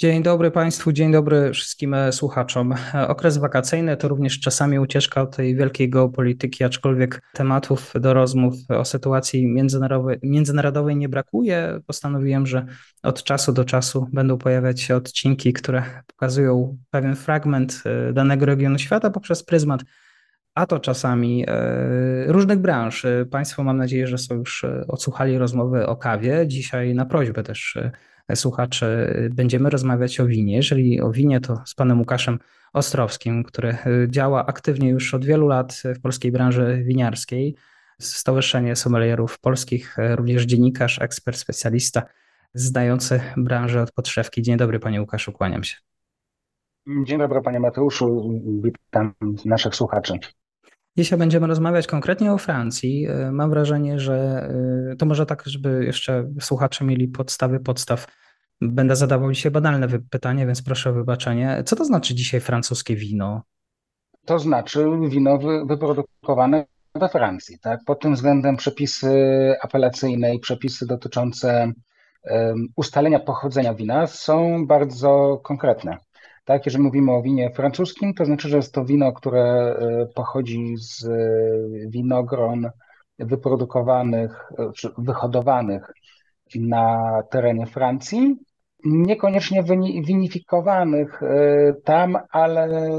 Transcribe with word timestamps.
Dzień 0.00 0.22
dobry 0.22 0.50
Państwu, 0.50 0.92
dzień 0.92 1.12
dobry 1.12 1.52
wszystkim 1.52 1.94
e, 1.94 2.12
słuchaczom. 2.12 2.74
E, 2.94 3.08
okres 3.08 3.38
wakacyjny 3.38 3.96
to 3.96 4.08
również 4.08 4.40
czasami 4.40 4.78
ucieczka 4.78 5.22
od 5.22 5.36
tej 5.36 5.56
wielkiej 5.56 5.90
geopolityki, 5.90 6.64
aczkolwiek 6.64 7.22
tematów 7.32 7.92
do 8.00 8.14
rozmów 8.14 8.54
o 8.68 8.84
sytuacji 8.84 9.46
międzynarodowej, 9.46 10.18
międzynarodowej 10.22 10.96
nie 10.96 11.08
brakuje. 11.08 11.80
Postanowiłem, 11.86 12.46
że 12.46 12.66
od 13.02 13.22
czasu 13.22 13.52
do 13.52 13.64
czasu 13.64 14.06
będą 14.12 14.38
pojawiać 14.38 14.80
się 14.80 14.96
odcinki, 14.96 15.52
które 15.52 15.82
pokazują 16.06 16.78
pewien 16.90 17.16
fragment 17.16 17.82
e, 17.84 18.12
danego 18.12 18.46
regionu 18.46 18.78
świata 18.78 19.10
poprzez 19.10 19.42
pryzmat 19.42 19.80
a 20.54 20.66
to 20.66 20.80
czasami 20.80 21.46
różnych 22.26 22.58
branż. 22.58 23.06
Państwo 23.30 23.64
mam 23.64 23.76
nadzieję, 23.76 24.06
że 24.06 24.18
są 24.18 24.34
już 24.34 24.66
odsłuchali 24.88 25.38
rozmowy 25.38 25.86
o 25.86 25.96
kawie. 25.96 26.44
Dzisiaj 26.46 26.94
na 26.94 27.04
prośbę 27.04 27.42
też 27.42 27.78
słuchaczy 28.34 29.14
będziemy 29.34 29.70
rozmawiać 29.70 30.20
o 30.20 30.26
winie. 30.26 30.56
Jeżeli 30.56 31.00
o 31.00 31.10
winie, 31.10 31.40
to 31.40 31.62
z 31.66 31.74
panem 31.74 31.98
Łukaszem 31.98 32.38
Ostrowskim, 32.72 33.44
który 33.44 33.76
działa 34.08 34.46
aktywnie 34.46 34.88
już 34.88 35.14
od 35.14 35.24
wielu 35.24 35.48
lat 35.48 35.82
w 35.96 36.00
polskiej 36.00 36.32
branży 36.32 36.82
winiarskiej. 36.86 37.56
Stowarzyszenie 38.00 38.76
Sommelierów 38.76 39.38
Polskich, 39.38 39.96
również 39.98 40.44
dziennikarz, 40.44 41.02
ekspert, 41.02 41.38
specjalista 41.38 42.02
zdający 42.54 43.20
branżę 43.36 43.82
od 43.82 43.92
podszewki. 43.92 44.42
Dzień 44.42 44.56
dobry 44.56 44.78
panie 44.78 45.00
Łukaszu, 45.00 45.32
kłaniam 45.32 45.64
się. 45.64 45.76
Dzień 47.04 47.18
dobry 47.18 47.42
panie 47.42 47.60
Mateuszu, 47.60 48.40
witam 48.62 49.14
naszych 49.44 49.74
słuchaczy. 49.74 50.14
Dzisiaj 50.96 51.18
będziemy 51.18 51.46
rozmawiać 51.46 51.86
konkretnie 51.86 52.32
o 52.32 52.38
Francji. 52.38 53.06
Mam 53.32 53.50
wrażenie, 53.50 54.00
że 54.00 54.48
to 54.98 55.06
może 55.06 55.26
tak, 55.26 55.42
żeby 55.46 55.84
jeszcze 55.84 56.30
słuchacze 56.40 56.84
mieli 56.84 57.08
podstawy 57.08 57.60
podstaw 57.60 58.06
Będę 58.60 58.96
zadawał 58.96 59.32
dzisiaj 59.32 59.52
banalne 59.52 59.88
pytanie, 60.10 60.46
więc 60.46 60.62
proszę 60.62 60.90
o 60.90 60.92
wybaczenie. 60.92 61.62
Co 61.66 61.76
to 61.76 61.84
znaczy 61.84 62.14
dzisiaj 62.14 62.40
francuskie 62.40 62.96
wino? 62.96 63.42
To 64.24 64.38
znaczy 64.38 64.86
wino 65.08 65.38
wyprodukowane 65.66 66.66
we 66.94 67.08
Francji. 67.08 67.58
Tak? 67.58 67.80
Pod 67.86 68.00
tym 68.00 68.14
względem 68.14 68.56
przepisy 68.56 69.10
apelacyjne 69.62 70.34
i 70.34 70.40
przepisy 70.40 70.86
dotyczące 70.86 71.72
ustalenia 72.76 73.18
pochodzenia 73.18 73.74
wina 73.74 74.06
są 74.06 74.66
bardzo 74.66 75.40
konkretne. 75.44 75.96
Tak, 76.50 76.66
jeżeli 76.66 76.84
mówimy 76.84 77.12
o 77.12 77.22
winie 77.22 77.50
francuskim, 77.50 78.14
to 78.14 78.24
znaczy, 78.24 78.48
że 78.48 78.56
jest 78.56 78.74
to 78.74 78.84
wino, 78.84 79.12
które 79.12 79.42
e, 79.42 80.06
pochodzi 80.14 80.76
z 80.76 81.04
e, 81.04 81.10
winogron 81.88 82.70
wyprodukowanych, 83.18 84.52
e, 84.58 84.70
wyhodowanych 84.98 85.92
na 86.54 87.12
terenie 87.30 87.66
Francji 87.66 88.36
niekoniecznie 88.84 89.62
winifikowanych 90.06 91.20
tam, 91.84 92.18
ale 92.30 92.90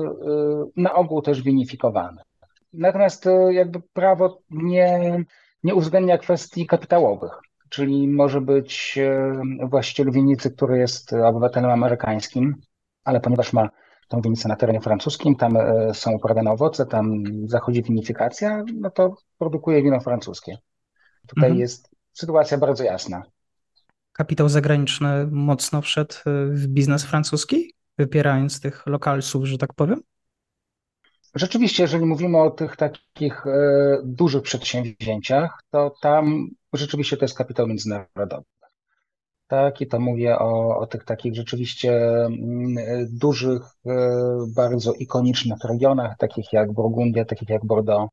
na 0.76 0.94
ogół 0.94 1.22
też 1.22 1.42
winifikowanych. 1.42 2.24
Natomiast 2.74 3.26
jakby 3.50 3.82
prawo 3.94 4.40
nie, 4.50 5.24
nie 5.64 5.76
uwzględnia 5.76 6.18
kwestii 6.18 6.66
kapitałowych, 6.66 7.32
czyli 7.70 8.08
może 8.08 8.42
być 8.42 9.00
właściciel 9.70 10.12
winnicy, 10.12 10.52
który 10.52 10.78
jest 10.78 11.14
obywatelem 11.14 11.72
amerykańskim, 11.72 12.56
ale 13.04 13.20
ponieważ 13.20 13.54
ma 13.54 13.70
tą 14.08 14.22
winnicę 14.22 14.50
na 14.50 14.56
terenie 14.56 14.82
francuskim, 14.82 15.36
tam 15.36 15.58
są 15.94 16.12
uprawiane 16.12 16.52
owoce, 16.52 16.86
tam 16.86 17.24
zachodzi 17.46 17.84
winifikacja, 17.84 18.64
no 18.74 18.90
to 18.90 19.16
produkuje 19.38 19.84
wino 19.84 20.00
francuskie. 20.00 20.58
Tutaj 21.28 21.50
mhm. 21.50 21.60
jest 21.60 21.90
sytuacja 22.14 22.58
bardzo 22.58 22.84
jasna 22.84 23.24
kapitał 24.14 24.50
zagraniczny 24.50 25.28
mocno 25.32 25.82
wszedł 25.82 26.16
y, 26.16 26.48
w 26.48 26.68
biznes 26.68 27.04
francuski, 27.06 27.74
wypierając 27.98 28.62
tych 28.62 28.88
lokalsów, 28.88 29.46
że 29.46 29.58
tak 29.58 29.74
powiem? 29.74 30.02
Rzeczywiście, 31.36 31.84
jeżeli 31.84 32.06
mówimy 32.06 32.38
o 32.38 32.52
tych 32.52 32.76
takich 32.76 33.48
e, 33.48 34.02
dużych 34.04 34.44
przedsięwzięciach, 34.44 35.60
to 35.70 35.94
tam 36.02 36.48
rzeczywiście 36.74 37.18
to 37.18 37.26
jest 37.26 37.38
kapitał 37.38 37.68
międzynarodowy. 37.68 38.44
Tak, 39.52 39.82
i 39.82 39.88
to 39.88 40.00
mówię 40.00 40.40
o, 40.40 40.78
o 40.78 40.88
tych 40.88 41.06
takich 41.06 41.36
rzeczywiście 41.36 41.92
mm, 42.26 42.76
dużych, 43.10 43.62
e, 43.86 43.92
bardzo 44.56 44.94
ikonicznych 44.94 45.60
regionach, 45.64 46.18
takich 46.18 46.54
jak 46.54 46.72
Burgundia, 46.72 47.26
takich 47.26 47.50
jak 47.50 47.66
Bordeaux, 47.66 48.12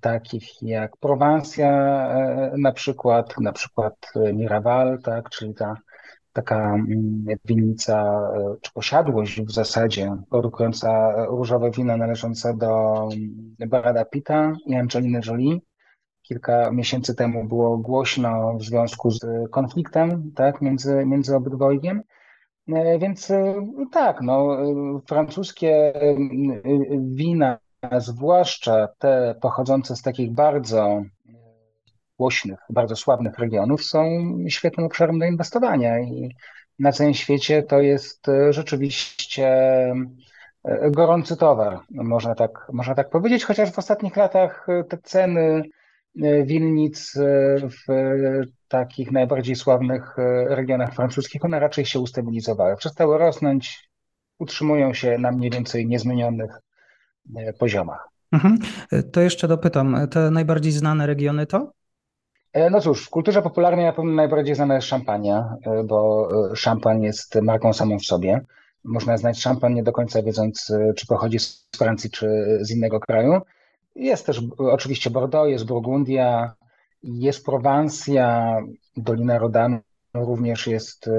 takich 0.00 0.62
jak 0.62 0.96
Prowansja 0.96 1.70
e, 1.70 2.52
na 2.58 2.72
przykład, 2.72 3.40
na 3.40 3.52
przykład 3.52 3.94
Miraval, 4.32 4.98
tak, 5.02 5.30
czyli 5.30 5.54
ta 5.54 5.74
taka 6.32 6.74
mm, 6.74 7.24
winnica, 7.44 8.02
e, 8.36 8.56
czy 8.60 8.72
posiadłość 8.72 9.40
w 9.40 9.52
zasadzie 9.52 10.16
produkująca 10.30 11.12
różowe 11.26 11.70
wina 11.70 11.96
należąca 11.96 12.54
do 12.54 13.02
mm, 13.12 13.68
Brada 13.70 14.04
Pitta 14.04 14.52
i 14.66 14.74
Angeliny 14.74 15.20
Jolie. 15.26 15.58
Kilka 16.32 16.70
miesięcy 16.70 17.14
temu 17.14 17.44
było 17.44 17.78
głośno 17.78 18.54
w 18.58 18.62
związku 18.62 19.10
z 19.10 19.50
konfliktem 19.50 20.32
tak, 20.34 20.62
między, 20.62 21.04
między 21.06 21.36
obydwojgiem. 21.36 22.02
E, 22.68 22.98
więc 22.98 23.32
tak, 23.92 24.22
no, 24.22 24.56
francuskie 25.06 25.92
wina 26.98 27.58
zwłaszcza 27.98 28.88
te 28.98 29.34
pochodzące 29.40 29.96
z 29.96 30.02
takich 30.02 30.32
bardzo 30.32 30.86
e, 30.86 31.04
głośnych, 32.18 32.58
bardzo 32.70 32.96
sławnych 32.96 33.38
regionów, 33.38 33.84
są 33.84 34.04
świetnym 34.48 34.86
obszarem 34.86 35.18
do 35.18 35.24
inwestowania 35.24 36.00
i 36.00 36.36
na 36.78 36.92
całym 36.92 37.14
świecie 37.14 37.62
to 37.62 37.80
jest 37.80 38.28
e, 38.28 38.52
rzeczywiście 38.52 39.46
e, 40.64 40.90
gorący 40.90 41.36
towar, 41.36 41.80
można 41.90 42.34
tak, 42.34 42.68
można 42.72 42.94
tak 42.94 43.10
powiedzieć, 43.10 43.44
chociaż 43.44 43.72
w 43.72 43.78
ostatnich 43.78 44.16
latach 44.16 44.66
te 44.88 44.98
ceny 45.02 45.62
winnic 46.44 47.14
w 47.62 47.92
takich 48.68 49.12
najbardziej 49.12 49.56
sławnych 49.56 50.16
regionach 50.48 50.94
francuskich, 50.94 51.44
one 51.44 51.60
raczej 51.60 51.84
się 51.86 52.00
ustabilizowały. 52.00 52.76
Przestały 52.76 53.18
rosnąć, 53.18 53.90
utrzymują 54.38 54.94
się 54.94 55.18
na 55.18 55.32
mniej 55.32 55.50
więcej 55.50 55.86
niezmienionych 55.86 56.60
E, 57.36 57.52
poziomach. 57.52 58.08
Mhm. 58.32 58.58
To 59.12 59.20
jeszcze 59.20 59.48
dopytam, 59.48 60.08
te 60.10 60.30
najbardziej 60.30 60.72
znane 60.72 61.06
regiony 61.06 61.46
to? 61.46 61.72
E, 62.52 62.70
no 62.70 62.80
cóż, 62.80 63.06
w 63.06 63.10
kulturze 63.10 63.42
popularnej 63.42 63.84
na 63.84 63.92
pewno 63.92 64.12
najbardziej 64.12 64.54
znana 64.54 64.74
jest 64.74 64.86
szampania, 64.86 65.56
e, 65.66 65.84
bo 65.84 66.28
szampan 66.54 67.02
jest 67.02 67.34
marką 67.42 67.72
samą 67.72 67.98
w 67.98 68.04
sobie. 68.04 68.40
Można 68.84 69.16
znać 69.16 69.40
szampan 69.40 69.74
nie 69.74 69.82
do 69.82 69.92
końca 69.92 70.22
wiedząc, 70.22 70.72
czy 70.96 71.06
pochodzi 71.06 71.38
z 71.38 71.68
Francji, 71.76 72.10
czy 72.10 72.58
z 72.60 72.70
innego 72.70 73.00
kraju. 73.00 73.40
Jest 73.94 74.26
też 74.26 74.42
oczywiście 74.58 75.10
Bordeaux, 75.10 75.50
jest 75.50 75.66
Burgundia, 75.66 76.54
jest 77.02 77.44
Prowansja, 77.44 78.58
Dolina 78.96 79.38
Rodanu 79.38 79.80
również 80.14 80.66
jest 80.66 81.08
e, 81.08 81.12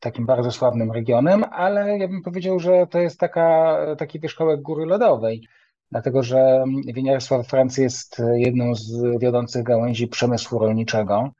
takim 0.00 0.26
bardzo 0.26 0.50
sławnym 0.50 0.92
regionem, 0.92 1.44
ale 1.50 1.98
ja 1.98 2.08
bym 2.08 2.22
powiedział, 2.22 2.60
że 2.60 2.86
to 2.90 2.98
jest 2.98 3.20
taka, 3.20 3.76
taki 3.98 4.20
wierzchołek 4.20 4.62
góry 4.62 4.86
lodowej, 4.86 5.48
dlatego 5.90 6.22
że 6.22 6.64
winiarstwo 6.94 7.38
we 7.38 7.44
Francji 7.44 7.82
jest 7.82 8.22
jedną 8.34 8.74
z 8.74 9.20
wiodących 9.20 9.62
gałęzi 9.62 10.08
przemysłu 10.08 10.58
rolniczego. 10.58 11.30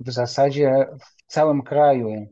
W 0.00 0.10
zasadzie 0.10 0.86
w 1.00 1.32
całym 1.32 1.62
kraju, 1.62 2.26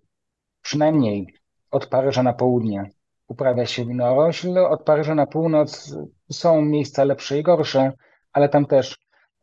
przynajmniej 0.62 1.26
od 1.70 1.86
Paryża 1.86 2.22
na 2.22 2.32
południe, 2.32 2.90
uprawia 3.32 3.66
się 3.66 3.84
winorośl, 3.84 4.58
od 4.58 4.84
Paryża 4.84 5.14
na 5.14 5.26
północ 5.26 5.96
są 6.30 6.62
miejsca 6.62 7.04
lepsze 7.04 7.38
i 7.38 7.42
gorsze, 7.42 7.92
ale 8.32 8.48
tam 8.48 8.66
też 8.66 8.98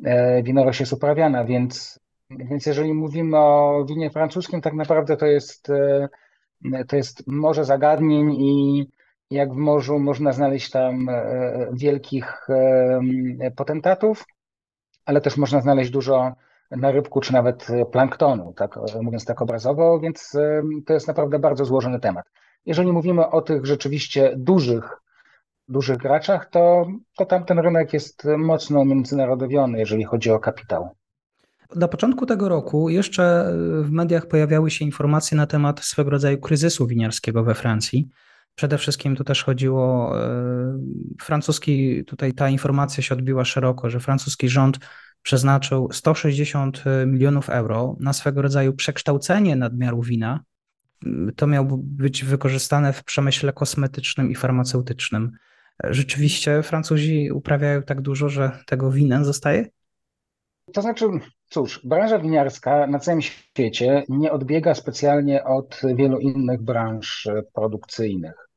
e, 0.06 0.44
winorośl 0.44 0.81
jest 0.81 0.94
uprawiana, 0.94 1.45
więc 1.45 2.00
więc 2.30 2.65
jeżeli 2.65 2.94
mówimy 2.94 3.38
o 3.38 3.86
winie 3.88 4.09
francuskim, 4.09 4.62
tak 4.62 4.74
naprawdę 4.74 5.18
to 5.18 5.25
jest, 5.25 5.69
e, 5.69 6.07
to 6.88 6.95
jest 6.95 7.27
morze 7.27 7.65
zagadnień 7.65 8.31
i 8.33 8.86
jak 9.31 9.53
w 9.53 9.57
morzu 9.57 10.00
można 10.00 10.31
znaleźć 10.31 10.69
tam 10.69 11.09
e, 11.09 11.69
wielkich 11.74 12.47
potentatów, 13.56 14.25
ale 15.06 15.21
też 15.21 15.38
można 15.38 15.62
znaleźć 15.62 15.91
dużo 15.91 16.33
na 16.71 16.91
rybku, 16.91 17.21
czy 17.21 17.33
nawet 17.33 17.68
planktonu, 17.91 18.53
tak, 18.53 18.75
mówiąc 19.01 19.25
tak 19.25 19.41
obrazowo, 19.41 20.00
więc 20.00 20.38
to 20.86 20.94
jest 20.94 21.07
naprawdę 21.07 21.39
bardzo 21.39 21.65
złożony 21.65 22.00
temat. 22.00 22.25
Jeżeli 22.66 22.92
mówimy 22.92 23.30
o 23.30 23.42
tych 23.42 23.66
rzeczywiście 23.66 24.34
dużych, 24.38 25.02
dużych 25.68 25.98
graczach, 25.98 26.50
to, 26.50 26.88
to 27.18 27.26
tamten 27.26 27.60
rynek 27.60 27.94
jest 27.94 28.28
mocno 28.38 28.86
międzynarodowiony, 28.86 29.80
jeżeli 29.80 30.04
chodzi 30.04 30.32
o 30.32 30.40
kapitał. 30.40 30.90
Na 31.76 31.88
początku 31.88 32.26
tego 32.26 32.50
roku 32.50 32.90
jeszcze 32.90 33.54
w 33.84 33.92
mediach 33.92 34.28
pojawiały 34.28 34.72
się 34.72 34.86
informacje 34.86 35.38
na 35.38 35.48
temat 35.48 35.80
swego 35.80 36.10
rodzaju 36.10 36.38
kryzysu 36.38 36.88
winiarskiego 36.88 37.44
we 37.44 37.56
Francji. 37.56 38.10
Przede 38.56 38.78
wszystkim 38.78 39.16
tu 39.16 39.24
też 39.24 39.44
chodziło, 39.44 40.14
e, 40.22 40.80
francuski, 41.22 42.06
tutaj 42.06 42.34
ta 42.34 42.50
informacja 42.50 43.04
się 43.04 43.16
odbiła 43.16 43.46
szeroko, 43.46 43.90
że 43.90 44.00
francuski 44.00 44.50
rząd 44.50 44.80
przeznaczył 45.22 45.90
160 45.92 46.84
milionów 47.06 47.50
euro 47.50 47.96
na 48.00 48.14
swego 48.14 48.42
rodzaju 48.42 48.74
przekształcenie 48.74 49.56
nadmiaru 49.56 50.02
wina. 50.02 50.44
To 51.36 51.48
miało 51.48 51.68
być 51.81 52.25
wykorzystane 52.25 52.94
w 52.94 53.04
przemyśle 53.04 53.54
kosmetycznym 53.54 54.31
i 54.31 54.36
farmaceutycznym. 54.36 55.31
Rzeczywiście 55.84 56.63
Francuzi 56.63 57.31
uprawiają 57.31 57.84
tak 57.84 58.01
dużo, 58.01 58.30
że 58.30 58.51
tego 58.66 58.92
wina 58.92 59.24
zostaje? 59.24 59.66
To 60.74 60.81
znaczy, 60.81 61.06
cóż, 61.50 61.81
branża 61.84 62.19
winiarska 62.19 62.88
na 62.88 63.00
całym 63.00 63.22
świecie 63.22 64.04
nie 64.10 64.31
odbiega 64.31 64.74
specjalnie 64.75 65.44
od 65.44 65.81
wielu 65.96 66.19
innych 66.19 66.62
branż 66.62 67.28
produkcyjnych. 67.54 68.50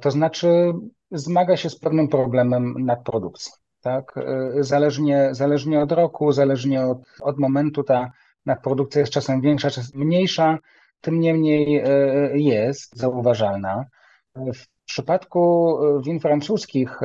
To 0.00 0.10
znaczy, 0.10 0.72
zmaga 1.10 1.56
się 1.56 1.70
z 1.70 1.78
pewnym 1.78 2.08
problemem 2.08 2.74
nadprodukcji. 2.78 3.52
Tak? 3.80 4.14
Zależnie, 4.60 5.28
zależnie 5.32 5.80
od 5.80 5.92
roku, 5.92 6.32
zależnie 6.32 6.82
od, 6.82 6.98
od 7.20 7.38
momentu, 7.38 7.82
ta 7.82 8.12
nadprodukcja 8.46 9.00
jest 9.00 9.12
czasem 9.12 9.40
większa, 9.40 9.70
czasem 9.70 10.00
mniejsza, 10.00 10.58
tym 11.00 11.20
niemniej 11.20 11.76
e, 11.76 11.90
jest 12.34 12.96
zauważalna. 12.96 13.84
W 14.36 14.66
przypadku 14.84 15.78
win 16.04 16.20
francuskich 16.20 17.00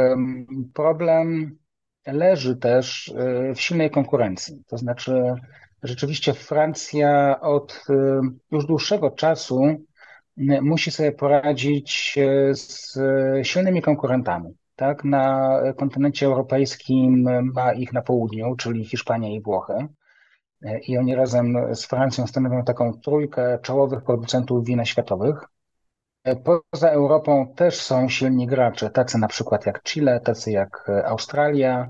problem 0.74 1.57
leży 2.06 2.56
też 2.56 3.13
e, 3.18 3.53
w 3.53 3.62
silnej 3.62 3.92
konkurencji. 3.92 4.63
To 4.68 4.77
znaczy, 4.77 5.33
rzeczywiście 5.83 6.33
Francja 6.33 7.39
od 7.42 7.86
e, 7.89 8.21
już 8.51 8.65
dłuższego 8.65 9.12
czasu 9.12 9.86
musi 10.62 10.92
sobie 10.92 11.12
poradzić 11.12 12.18
e, 12.18 12.56
z 12.56 12.97
silnymi 13.44 13.81
konkurentami. 13.81 14.53
Tak, 14.75 15.03
na 15.03 15.59
kontynencie 15.77 16.25
europejskim 16.25 17.27
ma 17.53 17.74
ich 17.74 17.94
na 17.94 18.01
południu, 18.01 18.56
czyli 18.56 18.86
Hiszpania 18.86 19.30
i 19.30 19.42
Włochy. 19.42 19.74
I 20.88 20.98
oni 20.98 21.16
razem 21.16 21.75
z 21.75 21.86
Francją 21.86 22.28
stanowią 22.28 22.63
taką 22.63 22.94
trójkę 22.94 23.60
czołowych 23.62 24.04
producentów 24.04 24.66
wina 24.66 24.86
światowych. 24.86 25.46
Poza 26.44 26.90
Europą 26.90 27.54
też 27.56 27.81
są 27.81 28.10
silni 28.10 28.48
gracze, 28.48 28.90
tacy 28.90 29.18
na 29.18 29.28
przykład 29.28 29.66
jak 29.66 29.84
Chile, 29.84 30.19
tacy 30.19 30.52
jak 30.52 30.90
Australia, 31.06 31.90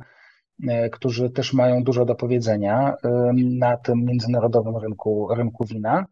którzy 0.91 1.29
też 1.29 1.53
mają 1.53 1.83
dużo 1.83 2.05
do 2.05 2.15
powiedzenia 2.15 2.95
na 3.33 3.77
tym 3.77 4.05
międzynarodowym 4.05 4.77
rynku, 4.77 5.27
rynku 5.35 5.65
wina. 5.65 6.05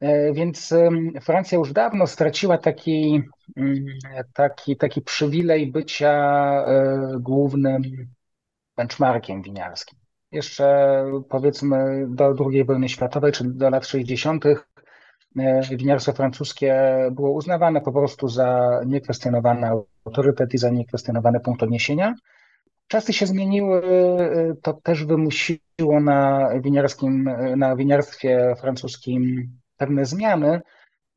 E, 0.00 0.32
więc 0.32 0.74
Francja 1.20 1.58
już 1.58 1.72
dawno 1.72 2.06
straciła 2.06 2.58
taki, 2.58 3.22
taki, 4.34 4.76
taki 4.76 5.02
przywilej 5.02 5.72
bycia 5.72 6.12
e, 6.66 6.98
głównym 7.20 7.82
benchmarkiem 8.76 9.42
winiarskim. 9.42 10.03
Jeszcze 10.34 11.04
powiedzmy 11.28 12.06
do 12.08 12.34
II 12.50 12.64
wojny 12.64 12.88
światowej, 12.88 13.32
czy 13.32 13.44
do 13.44 13.70
lat 13.70 13.86
60., 13.86 14.44
E, 15.38 15.76
winiarstwo 15.76 16.12
francuskie 16.12 16.74
było 17.12 17.30
uznawane 17.30 17.80
po 17.80 17.92
prostu 17.92 18.28
za 18.28 18.80
niekwestionowany 18.86 19.70
autorytet 20.04 20.54
i 20.54 20.58
za 20.58 20.70
niekwestionowany 20.70 21.40
punkt 21.40 21.62
odniesienia. 21.62 22.14
Czasy 22.88 23.12
się 23.12 23.26
zmieniły, 23.26 23.82
e, 23.84 24.54
to 24.62 24.72
też 24.72 25.04
wymusiło 25.04 26.00
na 26.00 26.48
winiarskim, 26.60 27.30
na 27.56 27.76
winiarstwie 27.76 28.54
francuskim 28.60 29.48
pewne 29.76 30.04
zmiany, 30.04 30.60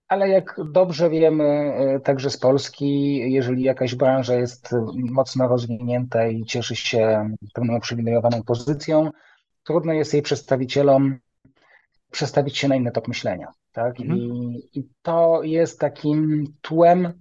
ale 0.07 0.30
jak 0.30 0.59
dobrze 0.71 1.09
wiemy, 1.09 1.44
e, 1.44 2.00
także 2.00 2.30
z 2.30 2.38
Polski, 2.38 3.15
jeżeli 3.33 3.63
jakaś 3.63 3.95
branża 3.95 4.36
jest 4.36 4.75
mocno 4.95 5.48
rozwinięta 5.48 6.27
i 6.27 6.45
cieszy 6.45 6.75
się 6.75 7.30
pewną 7.54 7.77
uprzywilejowaną 7.77 8.44
pozycją, 8.44 9.12
trudno 9.63 9.94
jest 9.94 10.13
jej 10.13 10.21
przedstawicielom 10.21 11.19
przestawić 12.12 12.57
się 12.57 12.68
na 12.68 12.75
inny 12.75 12.92
tok 12.92 13.07
myślenia. 13.07 13.51
Tak? 13.71 14.00
Mhm. 14.00 14.19
I, 14.19 14.69
I 14.74 14.88
to 15.01 15.44
jest 15.44 15.80
takim 15.80 16.45
tłem, 16.62 17.13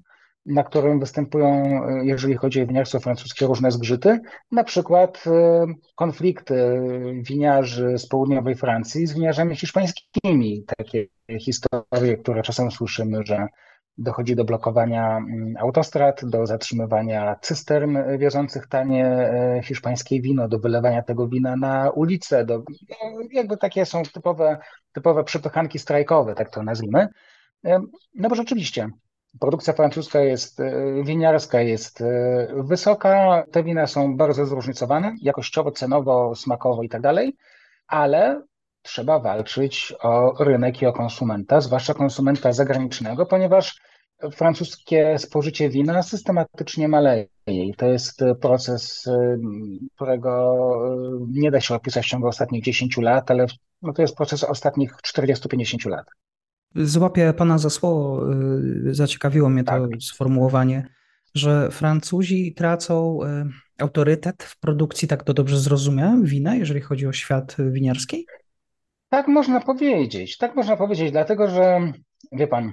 na 0.47 0.65
którym 0.65 1.01
występują, 1.01 1.81
jeżeli 2.03 2.35
chodzi 2.35 2.63
o 2.63 2.67
winiarstwo 2.67 3.01
francuskie, 3.01 3.47
różne 3.47 3.71
zgrzyty. 3.71 4.21
Na 4.53 4.65
przykład 4.65 5.25
e, 5.27 5.67
konflikty 5.95 6.81
winiarzy 7.23 7.99
z 7.99 8.09
południowej 8.09 8.55
Francji 8.55 9.07
z 9.07 9.15
winiarzami 9.15 9.57
hiszpańskimi. 9.57 10.65
Takie 10.77 11.07
historie, 11.41 12.17
które 12.17 12.43
czasem 12.43 12.71
słyszymy, 12.71 13.21
że 13.25 13.47
dochodzi 13.99 14.37
do 14.37 14.45
blokowania 14.45 15.17
mm, 15.17 15.55
autostrad, 15.59 16.25
do 16.25 16.47
zatrzymywania 16.47 17.37
cystern 17.43 18.19
wiozących 18.19 18.67
tanie 18.67 19.07
e, 19.07 19.61
hiszpańskie 19.65 20.21
wino, 20.21 20.49
do 20.49 20.59
wylewania 20.59 21.03
tego 21.03 21.29
wina 21.29 21.57
na 21.57 21.91
ulicę, 21.91 22.45
do, 22.45 22.63
jakby 23.33 23.57
takie 23.57 23.87
są 23.87 24.03
typowe, 24.03 24.59
typowe 24.93 25.25
przypychanki 25.25 25.79
strajkowe, 25.79 26.35
tak 26.35 26.51
to 26.51 26.63
nazwijmy. 26.63 27.09
E, 27.65 27.81
no 28.15 28.29
bo 28.29 28.35
rzeczywiście 28.35 28.89
produkcja 29.41 29.73
francuska 29.73 30.21
jest, 30.21 30.61
e, 30.61 30.73
winiarska 31.05 31.61
jest 31.61 32.03
wysoka, 32.55 33.45
te 33.53 33.63
wina 33.63 33.87
są 33.87 34.17
bardzo 34.17 34.47
zróżnicowane, 34.47 35.15
jakościowo, 35.23 35.71
cenowo, 35.71 36.35
smakowo 36.35 36.83
i 36.83 36.89
tak 36.89 37.03
dalej, 37.03 37.37
ale 37.87 38.43
trzeba 38.83 39.19
walczyć 39.19 39.95
o 40.01 40.45
rynek 40.45 40.83
i 40.83 40.87
o 40.87 40.93
konsumenta, 40.93 41.61
zwłaszcza 41.61 41.95
konsumenta 41.95 42.53
zagranicznego, 42.53 43.27
ponieważ 43.27 43.81
francuskie 44.33 45.19
spożycie 45.19 45.69
wina 45.71 46.03
systematycznie 46.03 46.89
maleje 46.89 47.27
i 47.47 47.75
to 47.75 47.87
jest 47.87 48.21
proces, 48.41 49.09
którego 49.95 50.57
nie 51.29 51.51
da 51.51 51.61
się 51.61 51.75
opisać 51.75 52.07
w 52.07 52.09
ciągu 52.09 52.27
ostatnich 52.27 52.65
10 52.65 52.97
lat, 52.97 53.31
ale 53.31 53.47
no 53.83 53.93
to 53.93 54.03
jest 54.03 54.17
proces 54.17 54.45
ostatnich 54.45 54.93
40-50 54.97 55.89
lat. 55.89 56.07
Złapię 56.77 57.33
Pana 57.33 57.59
za 57.59 57.71
słowo, 57.71 58.33
y, 58.89 58.95
zaciekawiło 58.95 59.49
mnie 59.49 59.65
to 59.65 59.73
tak. 59.73 60.03
sformułowanie, 60.03 60.89
że 61.35 61.71
Francuzi 61.71 62.55
tracą 62.55 63.19
y, 63.23 63.83
autorytet 63.83 64.43
w 64.43 64.61
produkcji, 64.61 65.09
tak 65.09 65.25
to 65.25 65.35
dobrze 65.35 65.59
zrozumiałem, 65.59 66.25
wina, 66.25 66.55
jeżeli 66.55 66.81
chodzi 66.81 67.07
o 67.07 67.13
świat 67.13 67.57
winiarski? 67.59 68.27
Tak 69.09 69.29
można 69.29 69.61
powiedzieć, 69.61 70.39
tak 70.39 70.57
można 70.57 70.77
powiedzieć, 70.77 71.13
dlatego 71.13 71.49
że 71.49 71.93
wie 72.33 72.47
pan, 72.47 72.73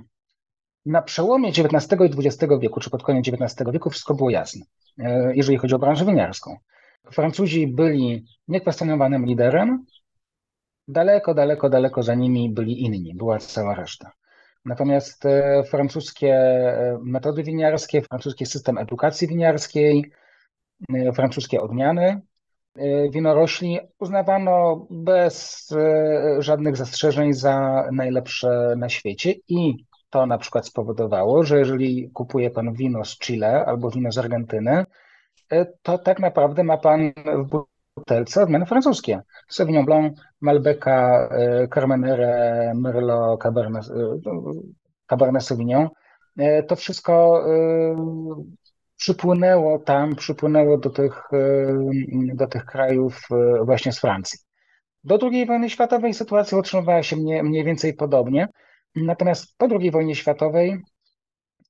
na 0.86 1.02
przełomie 1.02 1.50
XIX 1.50 2.02
i 2.02 2.28
XX 2.28 2.54
wieku, 2.62 2.80
czy 2.80 2.90
pod 2.90 3.04
koniec 3.04 3.28
XIX 3.28 3.72
wieku, 3.72 3.90
wszystko 3.90 4.14
było 4.14 4.30
jasne, 4.30 4.66
e, 5.00 5.36
jeżeli 5.36 5.58
chodzi 5.58 5.76
o 5.76 5.80
branżę 5.80 6.06
winiarską. 6.06 6.58
Francuzi 7.12 7.68
byli 7.68 8.26
niekwestionowanym 8.48 9.26
liderem, 9.26 9.86
daleko, 10.88 11.34
daleko, 11.34 11.70
daleko 11.70 12.04
za 12.04 12.16
nimi 12.16 12.50
byli 12.50 12.82
inni, 12.82 13.16
była 13.16 13.40
cała 13.40 13.76
reszta. 13.76 14.12
Natomiast 14.66 15.26
e, 15.26 15.64
francuskie 15.64 16.36
e, 16.36 16.98
metody 17.04 17.44
winiarskie, 17.44 18.02
francuski 18.02 18.46
system 18.46 18.78
edukacji 18.78 19.28
winiarskiej, 19.28 20.12
francuskie 21.14 21.62
odmiany 21.62 22.22
E, 22.76 23.10
winorośli 23.10 23.80
uznawano 24.00 24.88
bez 24.90 25.68
e, 25.72 26.42
żadnych 26.42 26.78
zastrzeżeń 26.78 27.34
za 27.34 27.84
najlepsze 27.92 28.74
na 28.78 28.90
świecie 28.90 29.34
i 29.48 29.86
to 30.10 30.26
na 30.26 30.38
przykład 30.38 30.68
spowodowało, 30.68 31.44
że 31.44 31.60
jeżeli 31.60 32.10
kupuje 32.14 32.50
pan 32.50 32.74
wino 32.74 33.06
z 33.06 33.20
Chile 33.20 33.66
albo 33.66 33.90
wino 33.90 34.12
z 34.12 34.18
Argentyny, 34.18 34.86
e, 35.50 35.66
to 35.82 35.98
tak 35.98 36.20
naprawdę 36.20 36.64
ma 36.64 36.78
pan 36.78 37.12
w 37.52 37.64
butelce 37.96 38.44
odmiany 38.44 38.66
francuskie. 38.66 39.22
Sauvignon 39.50 39.86
Blanc, 39.86 40.20
Malbeca, 40.42 41.30
Carmenere, 41.74 42.74
Merlot, 42.76 43.42
Cabernet, 43.42 43.86
Cabernet 45.08 45.44
Sauvignon. 45.44 45.90
To 46.68 46.76
wszystko 46.76 47.44
przypłynęło 49.04 49.80
tam, 49.80 50.16
przypłynęło 50.16 50.78
do 50.78 50.90
tych, 50.90 51.24
e, 51.34 52.36
do 52.36 52.48
tych 52.48 52.66
krajów 52.66 53.20
e, 53.32 53.66
właśnie 53.66 53.92
z 53.92 54.00
Francji. 54.00 54.40
Do 55.04 55.20
II 55.22 55.46
wojny 55.46 55.70
światowej 55.70 56.14
sytuacja 56.14 56.58
utrzymywała 56.58 57.04
się 57.04 57.16
mniej, 57.16 57.44
mniej 57.44 57.64
więcej 57.64 57.94
podobnie. 57.94 58.48
Natomiast 58.96 59.58
po 59.58 59.68
II 59.80 59.92
wojnie 59.92 60.16
światowej 60.16 60.78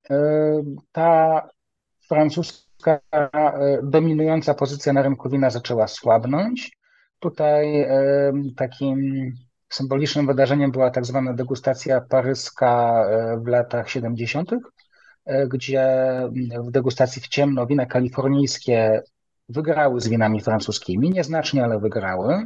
e, 0.10 0.16
ta 0.92 1.42
francuska 2.08 2.73
dominująca 3.84 4.54
pozycja 4.54 4.94
na 4.94 5.02
rynku 5.02 5.30
wina 5.30 5.50
zaczęła 5.50 5.88
słabnąć. 5.88 6.72
tutaj 7.24 7.88
takim 8.56 9.32
symbolicznym 9.70 10.28
wydarzeniem 10.28 10.72
była 10.72 10.90
tak 10.90 11.06
zwana 11.06 11.34
degustacja 11.34 12.02
paryska 12.02 13.06
w 13.44 13.48
latach 13.48 13.90
70., 13.90 14.52
gdzie 15.48 15.98
w 16.68 16.72
degustacji 16.72 17.22
w 17.22 17.28
ciemno 17.28 17.66
wina 17.66 17.86
kalifornijskie 17.86 19.02
wygrały 19.50 20.02
z 20.02 20.08
winami 20.08 20.42
francuskimi, 20.42 21.10
nieznacznie, 21.10 21.64
ale 21.64 21.80
wygrały. 21.80 22.44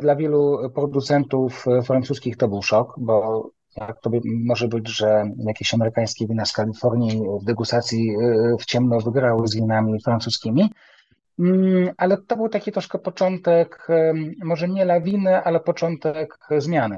Dla 0.00 0.16
wielu 0.16 0.70
producentów 0.74 1.64
francuskich 1.84 2.36
to 2.36 2.48
był 2.48 2.62
szok, 2.62 2.94
bo 2.98 3.50
jak 3.76 4.00
to 4.00 4.10
może 4.24 4.68
być, 4.68 4.88
że 4.88 5.24
jakieś 5.46 5.74
amerykańskie 5.74 6.26
wina 6.26 6.44
z 6.44 6.52
Kalifornii 6.52 7.22
w 7.42 7.44
degustacji 7.44 8.16
w 8.60 8.64
ciemno 8.64 9.00
wygrały 9.00 9.48
z 9.48 9.54
winami 9.54 10.02
francuskimi. 10.02 10.70
Mm, 11.38 11.90
ale 11.96 12.16
to 12.16 12.36
był 12.36 12.48
taki 12.48 12.72
troszkę 12.72 12.98
początek, 12.98 13.88
może 14.44 14.68
nie 14.68 14.84
lawiny, 14.84 15.42
ale 15.42 15.60
początek 15.60 16.38
zmiany. 16.58 16.96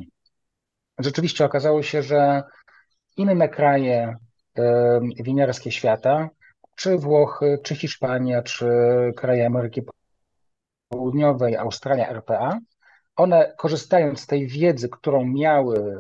Rzeczywiście 0.99 1.45
okazało 1.45 1.83
się, 1.83 2.03
że 2.03 2.43
inne 3.17 3.49
kraje 3.49 4.17
winiarskie 5.21 5.71
świata, 5.71 6.29
czy 6.77 6.99
Włochy, 6.99 7.59
czy 7.63 7.75
Hiszpania, 7.75 8.43
czy 8.43 8.67
kraje 9.17 9.47
Ameryki 9.47 9.83
Południowej, 10.89 11.57
Australia, 11.57 12.09
RPA, 12.09 12.59
one 13.17 13.55
korzystając 13.59 14.21
z 14.21 14.27
tej 14.27 14.47
wiedzy, 14.47 14.89
którą 14.89 15.25
miały 15.25 15.99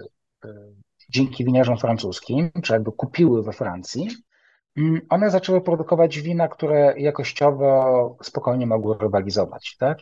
dzięki 1.10 1.44
winiarzom 1.44 1.78
francuskim, 1.78 2.50
czy 2.62 2.72
jakby 2.72 2.92
kupiły 2.92 3.42
we 3.42 3.52
Francji, 3.52 4.08
Mm, 4.76 5.00
one 5.08 5.30
zaczęły 5.30 5.60
produkować 5.60 6.20
wina, 6.20 6.48
które 6.48 6.94
jakościowo 6.98 8.16
spokojnie 8.22 8.66
mogły 8.66 8.98
rywalizować. 8.98 9.76
Tak? 9.78 9.98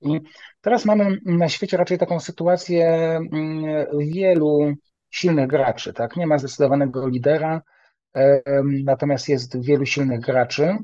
I 0.00 0.20
teraz 0.60 0.84
mamy 0.84 1.18
na 1.24 1.48
świecie 1.48 1.76
raczej 1.76 1.98
taką 1.98 2.20
sytuację 2.20 2.86
mm, 2.86 3.86
wielu 3.98 4.74
silnych 5.10 5.46
graczy. 5.46 5.92
Tak? 5.92 6.16
Nie 6.16 6.26
ma 6.26 6.38
zdecydowanego 6.38 7.08
lidera, 7.08 7.62
natomiast 8.64 9.28
jest 9.28 9.62
wielu 9.62 9.86
silnych 9.86 10.20
graczy 10.20 10.76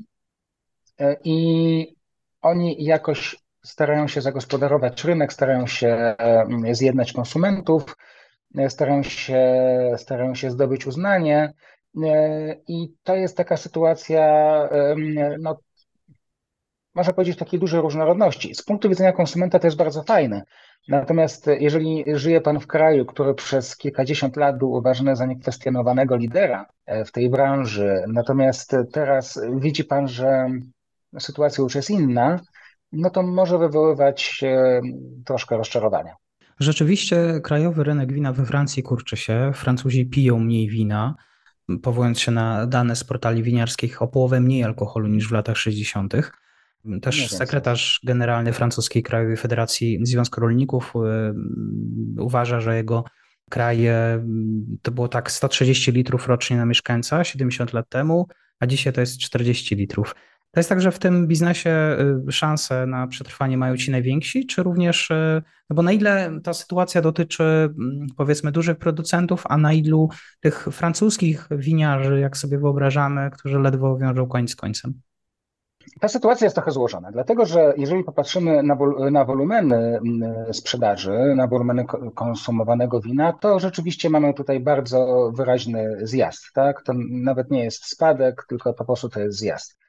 e, 0.99 1.17
i 1.23 1.95
oni 2.41 2.83
jakoś 2.83 3.35
starają 3.65 4.07
się 4.07 4.21
zagospodarować 4.21 5.03
rynek, 5.03 5.33
starają 5.33 5.67
się 5.67 6.15
zjednać 6.71 7.13
konsumentów, 7.13 7.83
e, 7.83 7.93
starają 8.69 9.03
się, 9.03 9.61
starają 9.97 10.35
się 10.35 10.51
zdobyć 10.51 10.87
uznanie. 10.87 11.53
E, 12.03 12.55
I 12.67 12.93
to 13.03 13.15
jest 13.15 13.37
taka 13.37 13.57
sytuacja, 13.57 14.23
no, 15.39 15.57
można 16.95 17.13
powiedzieć, 17.13 17.37
takiej 17.37 17.59
dużej 17.59 17.81
różnorodności. 17.81 18.55
Z 18.55 18.63
punktu 18.63 18.89
widzenia 18.89 19.11
konsumenta 19.11 19.59
to 19.59 19.67
jest 19.67 19.77
bardzo 19.77 20.03
fajne. 20.03 20.43
Natomiast 20.87 21.49
jeżeli 21.59 22.03
żyje 22.07 22.41
Pan 22.41 22.59
w 22.59 22.67
kraju, 22.67 23.05
który 23.05 23.33
przez 23.33 23.77
kilkadziesiąt 23.77 24.37
lat 24.37 24.57
był 24.57 24.71
uważany 24.71 25.15
za 25.15 25.25
niekwestionowanego 25.25 26.15
lidera 26.15 26.65
e, 26.85 27.05
w 27.05 27.11
tej 27.11 27.29
branży, 27.29 28.03
natomiast 28.07 28.75
teraz 28.93 29.41
widzi 29.55 29.83
Pan, 29.83 30.07
że 30.07 30.47
sytuacja 31.19 31.61
już 31.61 31.75
jest 31.75 31.89
inna, 31.89 32.39
no 32.91 33.09
to 33.09 33.23
może 33.23 33.57
wywoływać 33.57 34.41
troszkę 35.25 35.57
rozczarowania. 35.57 36.15
Rzeczywiście 36.59 37.39
krajowy 37.43 37.83
rynek 37.83 38.13
wina 38.13 38.33
we 38.33 38.45
Francji 38.45 38.83
kurczy 38.83 39.17
się. 39.17 39.51
Francuzi 39.55 40.05
piją 40.05 40.39
mniej 40.39 40.69
wina 40.69 41.15
powołując 41.81 42.19
się 42.19 42.31
na 42.31 42.67
dane 42.67 42.95
z 42.95 43.03
portali 43.03 43.43
winiarskich, 43.43 44.01
o 44.01 44.07
połowę 44.07 44.39
mniej 44.39 44.63
alkoholu 44.63 45.07
niż 45.07 45.27
w 45.27 45.31
latach 45.31 45.57
60. 45.57 46.13
Też 47.01 47.29
sekretarz 47.29 47.99
generalny 48.03 48.53
francuskiej 48.53 49.03
Krajowej 49.03 49.37
Federacji 49.37 49.99
Związku 50.03 50.41
Rolników 50.41 50.93
y, 50.95 52.21
uważa, 52.21 52.59
że 52.59 52.77
jego 52.77 53.03
kraj 53.49 53.87
to 54.81 54.91
było 54.91 55.07
tak 55.07 55.31
130 55.31 55.91
litrów 55.91 56.27
rocznie 56.27 56.57
na 56.57 56.65
mieszkańca 56.65 57.23
70 57.23 57.73
lat 57.73 57.89
temu, 57.89 58.27
a 58.59 58.67
dzisiaj 58.67 58.93
to 58.93 59.01
jest 59.01 59.17
40 59.17 59.75
litrów. 59.75 60.15
To 60.53 60.59
jest 60.59 60.69
tak, 60.69 60.81
że 60.81 60.91
w 60.91 60.99
tym 60.99 61.27
biznesie 61.27 61.97
y, 62.27 62.31
szanse 62.31 62.85
na 62.85 63.07
przetrwanie 63.07 63.57
mają 63.57 63.77
ci 63.77 63.91
najwięksi, 63.91 64.45
czy 64.45 64.63
również, 64.63 65.11
y, 65.11 65.43
no 65.69 65.75
bo 65.75 65.81
na 65.81 65.91
ile 65.91 66.39
ta 66.43 66.53
sytuacja 66.53 67.01
dotyczy 67.01 67.43
mm, 67.43 68.07
powiedzmy 68.17 68.51
dużych 68.51 68.77
producentów, 68.77 69.43
a 69.49 69.57
na 69.57 69.73
ilu 69.73 70.09
tych 70.39 70.67
francuskich 70.71 71.47
winiarzy, 71.51 72.19
jak 72.19 72.37
sobie 72.37 72.57
wyobrażamy, 72.57 73.29
którzy 73.31 73.59
ledwo 73.59 73.97
wiążą 73.97 74.27
koniec 74.27 74.51
z 74.51 74.55
końcem? 74.55 74.93
Ta 75.99 76.07
sytuacja 76.07 76.45
jest 76.45 76.55
trochę 76.55 76.71
złożona, 76.71 77.11
dlatego 77.11 77.45
że 77.45 77.73
jeżeli 77.77 78.03
popatrzymy 78.03 78.63
na, 78.63 78.75
wol, 78.75 79.11
na 79.11 79.25
wolumeny 79.25 79.75
mm, 79.75 80.53
sprzedaży, 80.53 81.33
na 81.35 81.47
wolumeny 81.47 81.85
konsumowanego 82.15 83.01
wina, 83.01 83.33
to 83.33 83.59
rzeczywiście 83.59 84.09
mamy 84.09 84.33
tutaj 84.33 84.59
bardzo 84.59 85.31
wyraźny 85.35 85.97
zjazd. 86.01 86.43
Tak? 86.53 86.81
To 86.81 86.93
nawet 87.09 87.51
nie 87.51 87.63
jest 87.63 87.85
spadek, 87.85 88.45
tylko 88.49 88.73
po 88.73 88.85
prostu 88.85 89.09
to 89.09 89.19
jest 89.19 89.37
zjazd. 89.37 89.82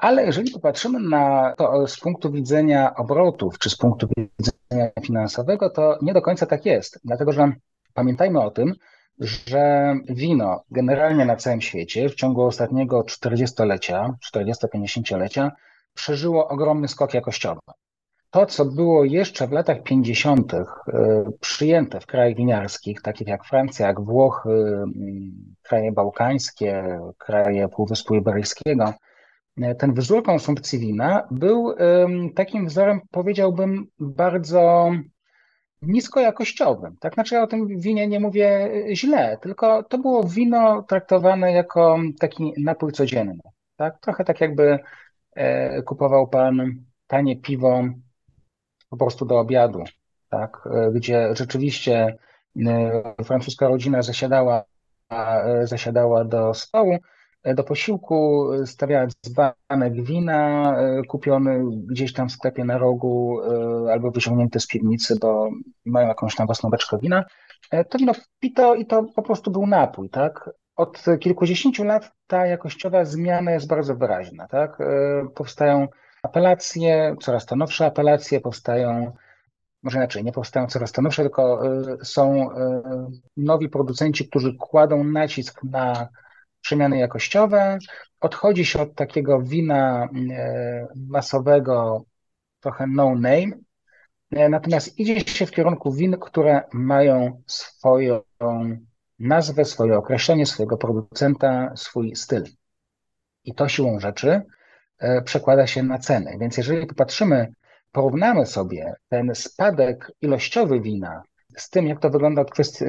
Ale 0.00 0.24
jeżeli 0.24 0.50
popatrzymy 0.50 1.00
na 1.00 1.54
to 1.56 1.86
z 1.86 2.00
punktu 2.00 2.32
widzenia 2.32 2.94
obrotów, 2.94 3.58
czy 3.58 3.70
z 3.70 3.76
punktu 3.76 4.08
widzenia 4.16 4.90
finansowego, 5.02 5.70
to 5.70 5.98
nie 6.02 6.12
do 6.12 6.22
końca 6.22 6.46
tak 6.46 6.66
jest. 6.66 7.00
Dlatego, 7.04 7.32
że 7.32 7.52
pamiętajmy 7.94 8.42
o 8.42 8.50
tym, 8.50 8.74
że 9.18 9.94
wino 10.08 10.64
generalnie 10.70 11.24
na 11.24 11.36
całym 11.36 11.60
świecie 11.60 12.08
w 12.08 12.14
ciągu 12.14 12.42
ostatniego 12.42 13.00
40-lecia, 13.00 14.14
40-50-lecia 14.34 15.52
przeżyło 15.94 16.48
ogromny 16.48 16.88
skok 16.88 17.14
jakościowy. 17.14 17.60
To, 18.30 18.46
co 18.46 18.64
było 18.64 19.04
jeszcze 19.04 19.46
w 19.46 19.52
latach 19.52 19.82
50. 19.82 20.54
E, 20.54 20.64
przyjęte 21.40 22.00
w 22.00 22.06
krajach 22.06 22.36
winiarskich, 22.36 23.02
takich 23.02 23.28
jak 23.28 23.44
Francja, 23.44 23.86
jak 23.86 24.00
Włochy, 24.00 24.84
kraje 25.62 25.92
bałkańskie, 25.92 27.00
kraje 27.18 27.68
Półwyspu 27.68 28.14
Iberyjskiego, 28.14 28.94
ten 29.78 29.94
wzór 29.94 30.22
konsumpcji 30.22 30.78
wina 30.78 31.28
był 31.30 31.74
takim 32.34 32.66
wzorem, 32.66 33.00
powiedziałbym, 33.10 33.86
bardzo 33.98 34.92
niskojakościowym. 35.82 36.96
Tak 37.00 37.14
znaczy, 37.14 37.34
ja 37.34 37.42
o 37.42 37.46
tym 37.46 37.80
winie 37.80 38.08
nie 38.08 38.20
mówię 38.20 38.70
źle, 38.92 39.38
tylko 39.42 39.82
to 39.82 39.98
było 39.98 40.24
wino 40.24 40.82
traktowane 40.82 41.52
jako 41.52 41.98
taki 42.18 42.52
napój 42.58 42.92
codzienny. 42.92 43.38
Tak? 43.76 44.00
Trochę 44.00 44.24
tak 44.24 44.40
jakby 44.40 44.78
e, 45.34 45.82
kupował 45.82 46.28
pan 46.28 46.84
tanie 47.06 47.36
piwo 47.36 47.82
po 48.90 48.96
prostu 48.96 49.24
do 49.26 49.38
obiadu, 49.38 49.84
tak? 50.28 50.68
E, 50.72 50.90
gdzie 50.92 51.36
rzeczywiście 51.36 52.18
e, 52.66 53.24
francuska 53.24 53.68
rodzina 53.68 54.02
zasiadała, 54.02 54.64
zasiadała 55.64 56.24
do 56.24 56.54
stołu, 56.54 56.98
do 57.44 57.64
posiłku 57.64 58.48
stawiała 58.66 59.06
dzbanek 59.26 60.02
wina 60.02 60.74
e, 60.78 61.02
kupiony 61.02 61.60
gdzieś 61.86 62.12
tam 62.12 62.28
w 62.28 62.32
sklepie 62.32 62.64
na 62.64 62.78
rogu 62.78 63.40
e, 63.42 63.92
albo 63.92 64.10
wyciągnięty 64.10 64.60
z 64.60 64.66
piwnicy, 64.66 65.16
bo 65.20 65.50
mają 65.84 66.08
jakąś 66.08 66.34
tam 66.34 66.46
własną 66.46 66.70
beczkę 66.70 66.98
wina. 66.98 67.24
E, 67.70 67.84
to 67.84 67.98
wino 67.98 68.12
pito 68.40 68.74
i 68.74 68.86
to 68.86 69.02
po 69.02 69.22
prostu 69.22 69.50
był 69.50 69.66
napój, 69.66 70.10
tak? 70.10 70.50
Od 70.76 71.04
kilkudziesięciu 71.20 71.84
lat 71.84 72.12
ta 72.26 72.46
jakościowa 72.46 73.04
zmiana 73.04 73.50
jest 73.50 73.68
bardzo 73.68 73.94
wyraźna, 73.94 74.48
tak? 74.48 74.78
Powstają 75.34 75.88
apelacje, 76.22 77.16
coraz 77.20 77.46
to 77.46 77.56
nowsze 77.56 77.86
apelacje, 77.86 78.40
powstają 78.40 79.12
może 79.82 79.98
inaczej, 79.98 80.24
nie 80.24 80.32
powstają 80.32 80.66
coraz 80.66 80.92
to 80.92 81.02
nowsze, 81.02 81.22
tylko 81.22 81.62
są 82.02 82.48
nowi 83.36 83.68
producenci, 83.68 84.28
którzy 84.28 84.54
kładą 84.54 85.04
nacisk 85.04 85.64
na 85.64 86.08
przemiany 86.60 86.98
jakościowe. 86.98 87.78
Odchodzi 88.20 88.64
się 88.64 88.80
od 88.80 88.94
takiego 88.94 89.42
wina 89.42 90.08
e, 90.30 90.86
masowego, 90.96 92.04
trochę 92.60 92.86
no 92.86 93.14
name, 93.14 93.52
e, 94.30 94.48
natomiast 94.48 94.98
idzie 94.98 95.20
się 95.20 95.46
w 95.46 95.50
kierunku 95.50 95.92
win, 95.92 96.16
które 96.20 96.62
mają 96.72 97.42
swoją 97.46 98.20
nazwę, 99.18 99.64
swoje 99.64 99.98
określenie, 99.98 100.46
swojego 100.46 100.76
producenta, 100.76 101.72
swój 101.76 102.16
styl. 102.16 102.44
I 103.44 103.54
to 103.54 103.68
siłą 103.68 104.00
rzeczy 104.00 104.42
e, 104.98 105.22
przekłada 105.22 105.66
się 105.66 105.82
na 105.82 105.98
ceny. 105.98 106.36
Więc 106.40 106.56
jeżeli 106.56 106.86
popatrzymy, 106.86 107.52
porównamy 107.92 108.46
sobie 108.46 108.94
ten 109.08 109.34
spadek 109.34 110.12
ilościowy 110.20 110.80
wina 110.80 111.22
z 111.56 111.70
tym, 111.70 111.86
jak 111.86 112.00
to 112.00 112.10
wygląda 112.10 112.42
od, 112.42 112.50
kwestii, 112.50 112.84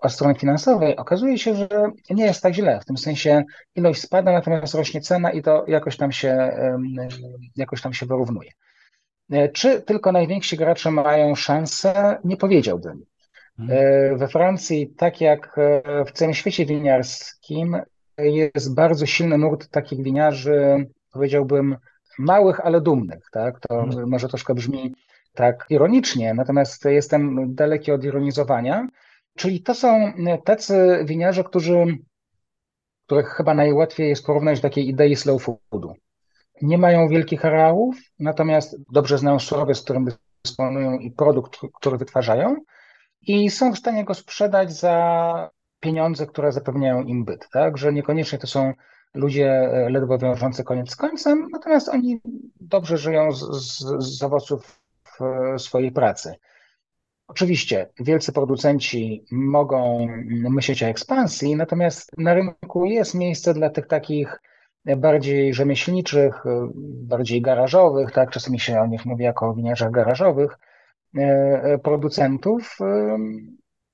od 0.00 0.12
strony 0.12 0.34
finansowej, 0.34 0.96
okazuje 0.96 1.38
się, 1.38 1.54
że 1.54 1.68
nie 2.10 2.24
jest 2.24 2.42
tak 2.42 2.54
źle. 2.54 2.80
W 2.80 2.84
tym 2.84 2.96
sensie 2.96 3.44
ilość 3.74 4.02
spada, 4.02 4.32
natomiast 4.32 4.74
rośnie 4.74 5.00
cena 5.00 5.30
i 5.30 5.42
to 5.42 5.64
jakoś 5.68 5.96
tam 5.96 6.12
się, 6.12 6.50
jakoś 7.56 7.82
tam 7.82 7.92
się 7.92 8.06
wyrównuje. 8.06 8.50
E, 9.30 9.48
czy 9.48 9.82
tylko 9.82 10.12
najwięksi 10.12 10.56
gracze 10.56 10.90
mają 10.90 11.34
szansę? 11.34 12.18
Nie 12.24 12.36
powiedziałbym. 12.36 13.04
Mhm. 13.58 13.78
E, 13.78 14.16
we 14.16 14.28
Francji, 14.28 14.88
tak 14.88 15.20
jak 15.20 15.58
e, 15.58 16.04
w 16.04 16.12
całym 16.12 16.34
świecie 16.34 16.66
winiarskim, 16.66 17.76
jest 18.18 18.74
bardzo 18.74 19.06
silny 19.06 19.38
nurt 19.38 19.68
takich 19.68 20.02
winiarzy, 20.02 20.86
powiedziałbym, 21.12 21.76
małych, 22.18 22.60
ale 22.60 22.80
dumnych. 22.80 23.28
Tak? 23.32 23.60
To 23.60 23.82
mhm. 23.82 24.08
może 24.08 24.28
troszkę 24.28 24.54
brzmi 24.54 24.94
tak 25.36 25.66
ironicznie, 25.70 26.34
natomiast 26.34 26.84
jestem 26.84 27.54
daleki 27.54 27.92
od 27.92 28.04
ironizowania. 28.04 28.88
Czyli 29.36 29.62
to 29.62 29.74
są 29.74 30.12
tacy 30.44 31.04
winiarze, 31.04 31.44
którzy, 31.44 31.98
których 33.06 33.28
chyba 33.28 33.54
najłatwiej 33.54 34.08
jest 34.08 34.26
porównać 34.26 34.60
do 34.60 34.68
takiej 34.68 34.88
idei 34.88 35.16
slow 35.16 35.42
foodu. 35.42 35.94
Nie 36.62 36.78
mają 36.78 37.08
wielkich 37.08 37.44
areałów, 37.44 37.96
natomiast 38.18 38.76
dobrze 38.92 39.18
znają 39.18 39.38
surowiec, 39.38 39.82
którym 39.82 40.08
dysponują 40.44 40.98
i 40.98 41.10
produkt, 41.10 41.58
który 41.74 41.98
wytwarzają 41.98 42.56
i 43.26 43.50
są 43.50 43.72
w 43.72 43.78
stanie 43.78 44.04
go 44.04 44.14
sprzedać 44.14 44.72
za 44.72 45.50
pieniądze, 45.80 46.26
które 46.26 46.52
zapewniają 46.52 47.02
im 47.02 47.24
byt, 47.24 47.48
tak? 47.52 47.78
Że 47.78 47.92
niekoniecznie 47.92 48.38
to 48.38 48.46
są 48.46 48.72
ludzie 49.14 49.50
e, 49.50 49.90
ledwo 49.90 50.18
wiążący 50.18 50.64
koniec 50.64 50.90
z 50.90 50.96
końcem, 50.96 51.48
natomiast 51.52 51.88
oni 51.88 52.20
dobrze 52.60 52.98
żyją 52.98 53.32
z, 53.32 53.40
z, 53.40 53.78
z 53.98 54.22
owoców 54.22 54.80
swojej 55.58 55.92
pracy. 55.92 56.34
Oczywiście 57.28 57.86
wielcy 58.00 58.32
producenci 58.32 59.24
mogą 59.30 60.06
myśleć 60.50 60.82
o 60.82 60.86
ekspansji, 60.86 61.56
natomiast 61.56 62.12
na 62.18 62.34
rynku 62.34 62.84
jest 62.84 63.14
miejsce 63.14 63.54
dla 63.54 63.70
tych 63.70 63.86
takich 63.86 64.40
bardziej 64.96 65.54
rzemieślniczych, 65.54 66.44
bardziej 67.02 67.42
garażowych, 67.42 68.12
tak, 68.12 68.30
czasami 68.30 68.60
się 68.60 68.80
o 68.80 68.86
nich 68.86 69.06
mówi 69.06 69.24
jako 69.24 69.48
o 69.48 69.54
winiarzach 69.54 69.90
garażowych, 69.90 70.58
e, 71.18 71.78
producentów. 71.78 72.78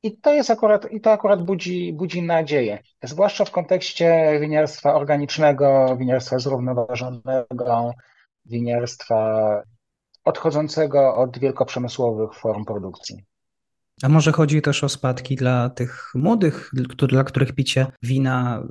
I 0.02 0.16
to 0.18 0.32
jest 0.32 0.50
akurat, 0.50 0.92
i 0.92 1.00
to 1.00 1.12
akurat 1.12 1.42
budzi, 1.42 1.92
budzi 1.92 2.22
nadzieję, 2.22 2.78
zwłaszcza 3.02 3.44
w 3.44 3.50
kontekście 3.50 4.38
winiarstwa 4.40 4.94
organicznego, 4.94 5.96
winiarstwa 5.98 6.38
zrównoważonego, 6.38 7.92
winiarstwa 8.44 9.62
odchodzącego 10.24 11.14
od 11.14 11.38
wielkoprzemysłowych 11.38 12.34
form 12.34 12.64
produkcji. 12.64 13.24
A 14.02 14.08
może 14.08 14.32
chodzi 14.32 14.62
też 14.62 14.84
o 14.84 14.88
spadki 14.88 15.36
dla 15.36 15.70
tych 15.70 16.10
młodych, 16.14 16.70
dla 17.08 17.24
których 17.24 17.52
picie 17.52 17.86
wina 18.02 18.62
y, 18.62 18.64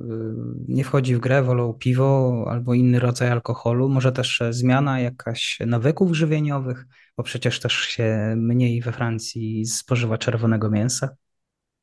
nie 0.68 0.84
wchodzi 0.84 1.16
w 1.16 1.20
grę, 1.20 1.42
wolą 1.42 1.74
piwo 1.74 2.44
albo 2.50 2.74
inny 2.74 2.98
rodzaj 2.98 3.30
alkoholu? 3.30 3.88
Może 3.88 4.12
też 4.12 4.42
zmiana 4.50 5.00
jakaś 5.00 5.58
nawyków 5.66 6.14
żywieniowych, 6.14 6.86
bo 7.16 7.22
przecież 7.22 7.60
też 7.60 7.72
się 7.72 8.34
mniej 8.36 8.80
we 8.80 8.92
Francji 8.92 9.66
spożywa 9.66 10.18
czerwonego 10.18 10.70
mięsa? 10.70 11.08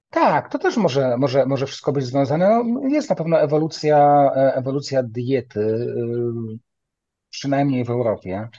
Tak, 0.10 0.52
to 0.52 0.60
też 0.60 0.78
może, 0.78 1.18
może, 1.18 1.46
może 1.46 1.66
wszystko 1.66 1.92
być 1.92 2.06
związane. 2.06 2.64
No, 2.64 2.88
jest 2.90 3.10
na 3.10 3.16
pewno 3.16 3.40
ewolucja, 3.42 4.32
e, 4.36 4.54
ewolucja 4.56 5.04
diety, 5.04 5.60
y, 5.60 6.58
przynajmniej 7.30 7.86
w 7.86 7.90
Europie. 7.90 8.50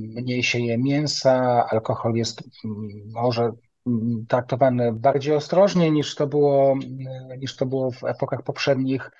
Mniej 0.00 0.42
się 0.42 0.58
je 0.58 0.78
mięsa, 0.78 1.66
alkohol 1.70 2.14
jest 2.14 2.42
mm, 2.64 2.88
może 3.12 3.52
traktowany 4.28 4.92
bardziej 4.92 5.34
ostrożnie 5.34 5.90
niż 5.90 6.14
to 6.14 6.26
było, 6.26 6.74
niż 7.38 7.56
to 7.56 7.66
było 7.66 7.90
w 7.90 8.04
epokach 8.04 8.42
poprzednich. 8.42 9.10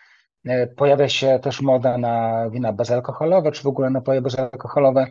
E, 0.45 0.67
pojawia 0.67 1.09
się 1.09 1.39
też 1.43 1.61
moda 1.61 1.99
na 1.99 2.45
wina 2.51 2.73
bezalkoholowe, 2.73 3.53
czy 3.53 3.63
w 3.63 3.67
ogóle 3.67 3.91
napoje 3.91 4.23
bezalkoholowe, 4.23 5.07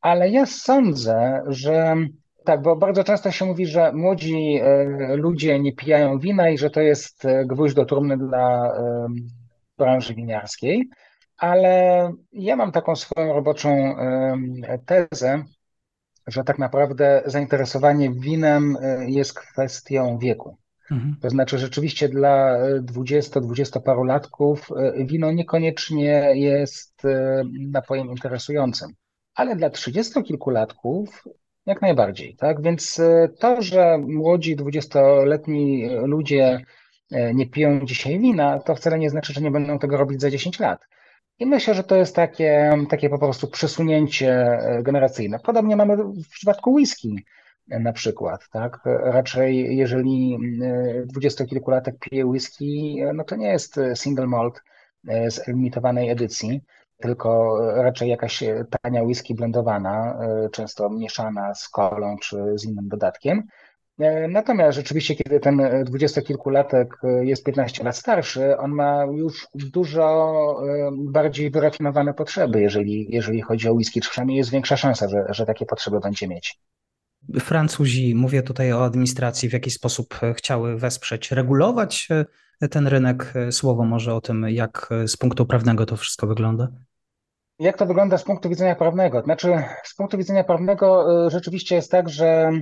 ale 0.00 0.30
ja 0.30 0.46
sądzę, 0.46 1.42
że 1.46 1.96
tak, 2.44 2.62
bo 2.62 2.76
bardzo 2.76 3.04
często 3.04 3.30
się 3.30 3.44
mówi, 3.44 3.66
że 3.66 3.92
młodzi 3.92 4.60
e, 4.62 5.16
ludzie 5.16 5.60
nie 5.60 5.72
pijają 5.72 6.18
wina 6.18 6.50
i 6.50 6.58
że 6.58 6.70
to 6.70 6.80
jest 6.80 7.24
e, 7.24 7.44
gwóźdź 7.44 7.74
do 7.74 7.84
trumny 7.84 8.18
dla 8.18 8.72
branży 9.78 10.14
winiarskiej, 10.14 10.88
ale 11.38 12.12
ja 12.32 12.56
mam 12.56 12.72
taką 12.72 12.96
swoją 12.96 13.32
roboczą 13.32 13.96
tezę, 14.86 15.44
że 16.26 16.44
tak 16.44 16.58
naprawdę 16.58 17.22
zainteresowanie 17.26 18.10
winem 18.10 18.76
e, 18.80 19.10
jest 19.10 19.34
kwestią 19.34 20.18
wieku. 20.18 20.56
Mhm. 20.90 21.16
To 21.22 21.30
znaczy, 21.30 21.58
rzeczywiście 21.58 22.08
dla 22.08 22.58
20-20 22.80 23.80
paru 23.80 24.04
latków 24.04 24.68
e, 24.76 25.04
wino 25.04 25.32
niekoniecznie 25.32 26.32
jest 26.34 27.04
e, 27.04 27.42
napojem 27.60 28.10
interesującym, 28.10 28.92
ale 29.34 29.56
dla 29.56 29.70
30 29.70 30.22
kilkulatków 30.22 31.24
jak 31.66 31.82
najbardziej. 31.82 32.36
Tak? 32.36 32.62
Więc 32.62 33.00
to, 33.38 33.62
że 33.62 33.98
młodzi 33.98 34.56
20-letni 34.56 35.88
ludzie 36.02 36.64
nie 37.34 37.46
piją 37.46 37.86
dzisiaj 37.86 38.18
wina, 38.18 38.58
to 38.58 38.74
wcale 38.74 38.98
nie 38.98 39.10
znaczy, 39.10 39.32
że 39.32 39.40
nie 39.40 39.50
będą 39.50 39.78
tego 39.78 39.96
robić 39.96 40.20
za 40.20 40.30
10 40.30 40.60
lat. 40.60 40.80
I 41.38 41.46
myślę, 41.46 41.74
że 41.74 41.84
to 41.84 41.96
jest 41.96 42.16
takie, 42.16 42.78
takie 42.90 43.08
po 43.08 43.18
prostu 43.18 43.48
przesunięcie 43.48 44.32
e, 44.32 44.82
generacyjne. 44.82 45.38
Podobnie 45.38 45.76
mamy 45.76 45.96
w 45.96 46.28
przypadku 46.28 46.72
whisky 46.72 47.24
e, 47.70 47.78
na 47.78 47.92
przykład, 47.92 48.48
tak? 48.50 48.80
Raczej 49.02 49.76
jeżeli 49.76 50.38
e, 50.62 51.02
dwudziestokilkulatek 51.06 51.98
pije 51.98 52.26
whisky, 52.26 52.96
no 53.14 53.24
to 53.24 53.36
nie 53.36 53.48
jest 53.48 53.80
single 53.94 54.26
malt 54.26 54.62
z 55.28 55.48
limitowanej 55.48 56.10
edycji, 56.10 56.60
tylko 56.96 57.58
raczej 57.74 58.08
jakaś 58.08 58.44
tania 58.82 59.02
whisky 59.02 59.34
blendowana, 59.34 60.18
często 60.52 60.90
mieszana 60.90 61.54
z 61.54 61.68
kolą 61.68 62.16
czy 62.22 62.58
z 62.58 62.64
innym 62.64 62.88
dodatkiem. 62.88 63.42
E, 63.98 64.28
natomiast 64.28 64.76
rzeczywiście, 64.76 65.14
kiedy 65.14 65.40
ten 65.40 65.84
dwudziestokilkulatek 65.84 66.98
e, 67.02 67.24
jest 67.24 67.44
15 67.44 67.84
lat 67.84 67.96
starszy, 67.96 68.58
on 68.58 68.70
ma 68.70 69.04
już 69.04 69.48
dużo 69.54 70.56
e, 70.68 70.90
bardziej 70.98 71.50
wyrafinowane 71.50 72.14
potrzeby, 72.14 72.60
jeżeli, 72.60 73.06
jeżeli 73.14 73.42
chodzi 73.42 73.68
o 73.68 73.72
whisky, 73.72 74.00
czy 74.00 74.10
przynajmniej 74.10 74.38
jest 74.38 74.50
większa 74.50 74.76
szansa, 74.76 75.08
że, 75.08 75.26
że 75.28 75.46
takie 75.46 75.66
potrzeby 75.66 76.00
będzie 76.00 76.28
mieć. 76.28 76.58
Francuzi, 77.40 78.14
mówię 78.14 78.42
tutaj 78.42 78.72
o 78.72 78.84
administracji, 78.84 79.48
w 79.48 79.52
jaki 79.52 79.70
sposób 79.70 80.20
chciały 80.36 80.78
wesprzeć, 80.78 81.32
regulować 81.32 82.08
ten 82.70 82.86
rynek. 82.86 83.34
Słowo 83.50 83.84
może 83.84 84.14
o 84.14 84.20
tym, 84.20 84.46
jak 84.48 84.88
z 85.06 85.16
punktu 85.16 85.46
prawnego 85.46 85.86
to 85.86 85.96
wszystko 85.96 86.26
wygląda. 86.26 86.68
Jak 87.58 87.78
to 87.78 87.86
wygląda 87.86 88.18
z 88.18 88.24
punktu 88.24 88.48
widzenia 88.48 88.74
prawnego? 88.74 89.22
Znaczy, 89.22 89.62
z 89.84 89.94
punktu 89.94 90.18
widzenia 90.18 90.44
prawnego 90.44 91.06
rzeczywiście 91.30 91.74
jest 91.74 91.90
tak, 91.90 92.08
że 92.08 92.52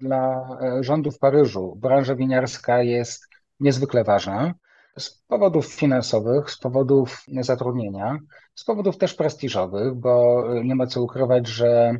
dla 0.00 0.48
e, 0.60 0.84
rządu 0.84 1.10
w 1.10 1.18
Paryżu 1.18 1.76
branża 1.76 2.14
winiarska 2.14 2.82
jest 2.82 3.28
niezwykle 3.60 4.04
ważna 4.04 4.54
z 4.98 5.10
powodów 5.28 5.66
finansowych, 5.66 6.50
z 6.50 6.58
powodów 6.58 7.24
zatrudnienia, 7.40 8.18
z 8.54 8.64
powodów 8.64 8.98
też 8.98 9.14
prestiżowych, 9.14 9.94
bo 9.94 10.44
nie 10.64 10.74
ma 10.74 10.86
co 10.86 11.02
ukrywać, 11.02 11.46
że 11.46 11.98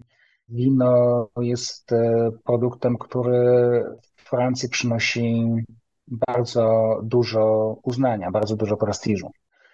wino 0.48 1.28
jest 1.40 1.92
e, 1.92 2.30
produktem, 2.44 2.98
który 2.98 3.84
w 4.16 4.22
Francji 4.22 4.68
przynosi 4.68 5.46
bardzo 6.08 6.96
dużo 7.02 7.76
uznania, 7.82 8.30
bardzo 8.30 8.56
dużo 8.56 8.76
prestiżu. 8.76 9.30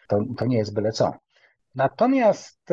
To, 0.08 0.20
to 0.36 0.46
nie 0.46 0.58
jest 0.58 0.74
byle 0.74 0.92
co. 0.92 1.12
Natomiast 1.74 2.70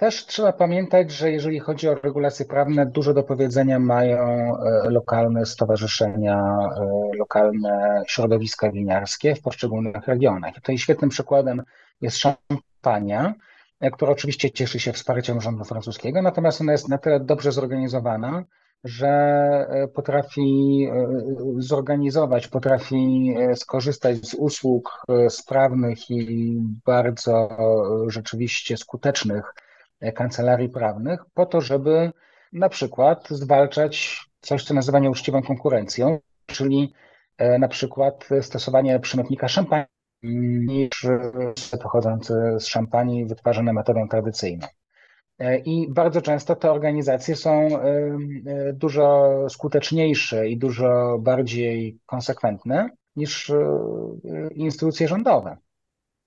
też 0.00 0.26
trzeba 0.26 0.52
pamiętać, 0.52 1.10
że 1.10 1.30
jeżeli 1.30 1.58
chodzi 1.58 1.88
o 1.88 1.94
regulacje 1.94 2.46
prawne, 2.46 2.86
dużo 2.86 3.14
do 3.14 3.22
powiedzenia 3.22 3.78
mają 3.78 4.18
e, 4.18 4.90
lokalne 4.90 5.46
stowarzyszenia, 5.46 6.58
e, 6.76 7.16
lokalne 7.18 8.02
środowiska 8.06 8.72
winiarskie 8.72 9.34
w 9.34 9.42
poszczególnych 9.42 10.06
regionach. 10.06 10.54
Tutaj 10.54 10.78
świetnym 10.78 11.10
przykładem 11.10 11.62
jest 12.00 12.16
Szampania, 12.16 13.34
e, 13.80 13.90
która 13.90 14.12
oczywiście 14.12 14.50
cieszy 14.50 14.80
się 14.80 14.92
wsparciem 14.92 15.40
rządu 15.40 15.64
francuskiego, 15.64 16.22
natomiast 16.22 16.60
ona 16.60 16.72
jest 16.72 16.88
na 16.88 16.98
tyle 16.98 17.20
dobrze 17.20 17.52
zorganizowana, 17.52 18.44
że 18.84 19.88
potrafi 19.94 20.88
zorganizować, 21.58 22.48
potrafi 22.48 23.34
skorzystać 23.54 24.16
z 24.26 24.34
usług 24.34 25.06
sprawnych 25.28 26.10
i 26.10 26.56
bardzo 26.86 27.48
rzeczywiście 28.08 28.76
skutecznych 28.76 29.54
kancelarii 30.14 30.68
prawnych 30.68 31.20
po 31.34 31.46
to, 31.46 31.60
żeby 31.60 32.12
na 32.52 32.68
przykład 32.68 33.28
zwalczać 33.28 34.20
coś, 34.40 34.64
co 34.64 34.74
nazywa 34.74 34.98
nieuczciwą 34.98 35.42
konkurencją, 35.42 36.18
czyli 36.46 36.92
e, 37.38 37.58
na 37.58 37.68
przykład 37.68 38.28
stosowanie 38.40 39.00
przymiotnika 39.00 39.48
szampanii 39.48 39.86
niż 40.66 41.06
pochodzący 41.82 42.34
z 42.58 42.66
szampanii 42.66 43.26
wytwarzane 43.26 43.72
metodą 43.72 44.08
tradycyjną. 44.08 44.66
E, 45.38 45.58
I 45.58 45.86
bardzo 45.90 46.22
często 46.22 46.56
te 46.56 46.70
organizacje 46.70 47.36
są 47.36 47.50
e, 47.50 47.82
dużo 48.72 49.30
skuteczniejsze 49.48 50.48
i 50.48 50.58
dużo 50.58 51.18
bardziej 51.20 51.98
konsekwentne 52.06 52.90
niż 53.16 53.52
instytucje 54.54 55.08
rządowe. 55.08 55.56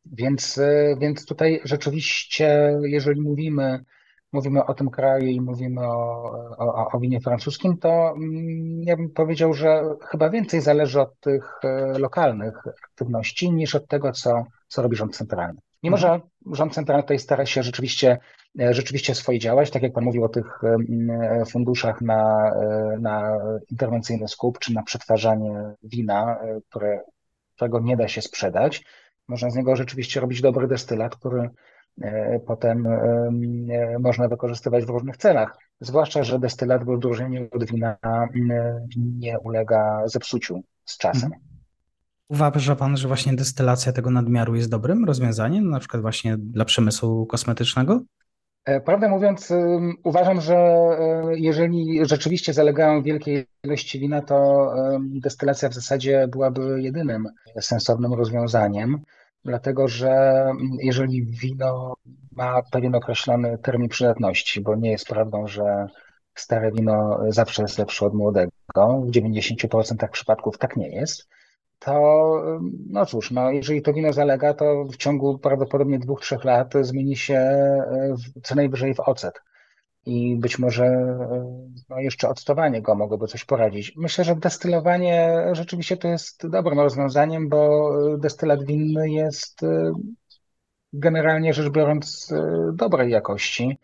Więc, 0.05 0.57
e, 0.57 0.95
więc 0.99 1.25
tutaj 1.25 1.61
rzeczywiście, 1.63 2.77
jeżeli 2.83 3.21
mówimy, 3.21 3.83
mówimy 4.31 4.65
o 4.65 4.73
tym 4.73 4.89
kraju 4.89 5.27
i 5.27 5.41
mówimy 5.41 5.81
o, 5.81 6.23
o, 6.57 6.91
o 6.93 6.99
winie 6.99 7.21
francuskim, 7.21 7.77
to 7.77 8.13
mm, 8.17 8.83
ja 8.83 8.97
bym 8.97 9.09
powiedział, 9.09 9.53
że 9.53 9.83
chyba 10.01 10.29
więcej 10.29 10.61
zależy 10.61 11.01
od 11.01 11.19
tych 11.19 11.59
e, 11.63 11.99
lokalnych 11.99 12.53
aktywności 12.83 13.51
niż 13.51 13.75
od 13.75 13.87
tego, 13.87 14.11
co, 14.11 14.45
co 14.67 14.81
robi 14.81 14.95
rząd 14.95 15.15
centralny. 15.15 15.59
Mimo, 15.83 15.97
że 15.97 16.19
rząd 16.51 16.73
centralny 16.73 17.03
tutaj 17.03 17.19
stara 17.19 17.45
się 17.45 17.63
rzeczywiście 17.63 18.17
rzeczywiście 18.55 19.15
swoje 19.15 19.39
działać, 19.39 19.71
tak 19.71 19.83
jak 19.83 19.93
Pan 19.93 20.03
mówił 20.03 20.23
o 20.23 20.29
tych 20.29 20.61
funduszach 21.49 22.01
na, 22.01 22.51
na 22.99 23.37
interwencyjny 23.71 24.27
skup, 24.27 24.59
czy 24.59 24.73
na 24.73 24.83
przetwarzanie 24.83 25.73
wina, 25.83 26.39
które, 26.69 27.01
którego 27.55 27.79
nie 27.79 27.97
da 27.97 28.07
się 28.07 28.21
sprzedać. 28.21 28.83
Można 29.27 29.49
z 29.49 29.55
niego 29.55 29.75
rzeczywiście 29.75 30.19
robić 30.19 30.41
dobry 30.41 30.67
destylat, 30.67 31.15
który 31.15 31.49
potem 32.47 32.87
można 33.99 34.27
wykorzystywać 34.27 34.85
w 34.85 34.89
różnych 34.89 35.17
celach. 35.17 35.57
Zwłaszcza, 35.81 36.23
że 36.23 36.39
destylat 36.39 36.83
w 36.83 36.89
odróżnieniu 36.89 37.47
od 37.51 37.65
wina 37.71 37.97
nie 38.95 39.39
ulega 39.39 40.01
zepsuciu 40.05 40.61
z 40.85 40.97
czasem. 40.97 41.31
Uważa 42.29 42.75
Pan, 42.75 42.97
że 42.97 43.07
właśnie 43.07 43.33
destylacja 43.33 43.93
tego 43.93 44.11
nadmiaru 44.11 44.55
jest 44.55 44.69
dobrym 44.69 45.05
rozwiązaniem, 45.05 45.69
na 45.69 45.79
przykład 45.79 46.01
właśnie 46.01 46.37
dla 46.37 46.65
przemysłu 46.65 47.25
kosmetycznego? 47.25 48.01
E, 48.65 48.81
prawdę 48.81 49.09
mówiąc, 49.09 49.53
uważam, 50.03 50.41
że 50.41 50.55
e, 50.55 51.23
jeżeli 51.35 52.05
rzeczywiście 52.05 52.53
zalegają 52.53 53.01
wielkie 53.01 53.45
ilości 53.63 53.99
wina, 53.99 54.21
to 54.21 54.69
destylacja 55.01 55.69
w 55.69 55.73
zasadzie 55.73 56.27
byłaby 56.27 56.81
jedynym 56.81 57.27
sensownym 57.59 58.13
rozwiązaniem, 58.13 59.01
dlatego 59.45 59.87
że 59.87 60.45
jeżeli 60.79 61.25
wino 61.25 61.93
ma 62.31 62.61
pewien 62.71 62.95
określony 62.95 63.57
termin 63.57 63.89
przydatności, 63.89 64.61
bo 64.61 64.75
nie 64.75 64.91
jest 64.91 65.07
prawdą, 65.07 65.47
że 65.47 65.87
stare 66.35 66.71
wino 66.71 67.19
zawsze 67.29 67.61
jest 67.61 67.77
lepsze 67.77 68.05
od 68.05 68.13
młodego, 68.13 68.51
w 69.05 69.11
90% 69.11 70.09
przypadków 70.11 70.57
tak 70.57 70.77
nie 70.77 70.89
jest, 70.89 71.27
to 71.79 71.93
no 72.89 73.05
cóż, 73.05 73.31
no 73.31 73.51
jeżeli 73.51 73.81
to 73.81 73.93
wino 73.93 74.13
zalega, 74.13 74.53
to 74.53 74.83
w 74.83 74.97
ciągu 74.97 75.39
prawdopodobnie 75.39 75.99
dwóch, 75.99 76.21
trzech 76.21 76.43
lat 76.43 76.73
zmieni 76.81 77.15
się 77.15 77.35
e, 77.35 78.15
co 78.43 78.55
najwyżej 78.55 78.93
w 78.93 78.99
ocet. 78.99 79.41
I 80.05 80.35
być 80.37 80.59
może 80.59 80.85
e, 80.85 81.47
no 81.89 81.99
jeszcze 81.99 82.29
odstowanie 82.29 82.81
go 82.81 82.95
mogłoby 82.95 83.27
coś 83.27 83.45
poradzić. 83.45 83.93
Myślę, 83.97 84.23
że 84.23 84.35
destylowanie 84.35 85.45
rzeczywiście 85.51 85.97
to 85.97 86.07
jest 86.07 86.47
dobrym 86.47 86.79
rozwiązaniem, 86.79 87.49
bo 87.49 87.91
destylat 88.17 88.63
winny 88.65 89.09
jest 89.09 89.63
e, 89.63 89.93
generalnie 90.93 91.53
rzecz 91.53 91.69
biorąc 91.69 92.33
dobrej 92.73 93.11
jakości. 93.11 93.77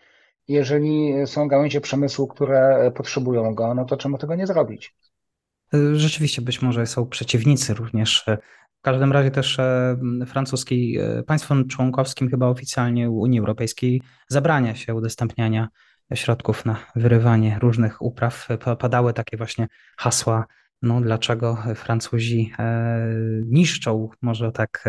Jeżeli 0.48 1.14
są 1.26 1.48
gałęzie 1.48 1.82
przemysłu, 1.82 2.28
które 2.28 2.92
potrzebują 2.96 3.56
go, 3.56 3.74
no 3.74 3.86
to 3.86 3.98
czemu 3.98 4.18
tego 4.18 4.36
nie 4.36 4.48
zrobić? 4.48 4.96
Rzeczywiście 5.94 6.42
być 6.42 6.62
może 6.62 6.86
są 6.86 7.06
przeciwnicy 7.06 7.74
również. 7.74 8.26
W 8.80 8.82
każdym 8.82 9.12
razie 9.12 9.32
też 9.32 9.60
e, 9.60 9.98
francuski, 10.26 10.98
e, 11.00 11.24
państwom 11.24 11.68
członkowskim 11.68 12.30
chyba 12.30 12.48
oficjalnie 12.48 13.10
Unii 13.10 13.40
Europejskiej 13.40 14.02
zabrania 14.28 14.76
się 14.76 14.96
udostępniania 14.96 15.68
środków 16.14 16.66
na 16.66 16.80
wyrywanie 16.96 17.60
różnych 17.62 18.02
upraw. 18.02 18.48
Padały 18.80 19.14
takie 19.14 19.38
właśnie 19.38 19.68
hasła, 19.98 20.46
no 20.82 21.02
dlaczego 21.02 21.64
Francuzi 21.76 22.52
e, 22.60 23.10
niszczą 23.46 24.10
może 24.22 24.52
tak 24.52 24.84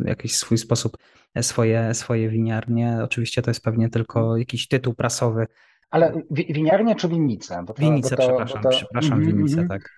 w 0.00 0.06
jakiś 0.06 0.36
swój 0.36 0.58
sposób 0.58 0.96
swoje, 1.40 1.94
swoje 1.94 2.28
winiarnie. 2.28 2.98
Oczywiście 3.02 3.42
to 3.42 3.50
jest 3.50 3.62
pewnie 3.62 3.88
tylko 3.88 4.36
jakiś 4.36 4.68
tytuł 4.68 4.94
prasowy, 4.94 5.46
ale 5.94 6.12
winiarnia 6.30 6.94
czy 6.94 7.08
winnica? 7.08 7.62
Bo 7.62 7.74
to, 7.74 7.82
bo 7.82 8.00
to, 8.00 8.16
przepraszam, 8.16 8.62
bo 8.62 8.70
to... 8.70 8.76
przepraszam, 8.76 9.12
mm 9.12 9.24
-hmm. 9.24 9.36
winnice, 9.36 9.66
tak. 9.68 9.90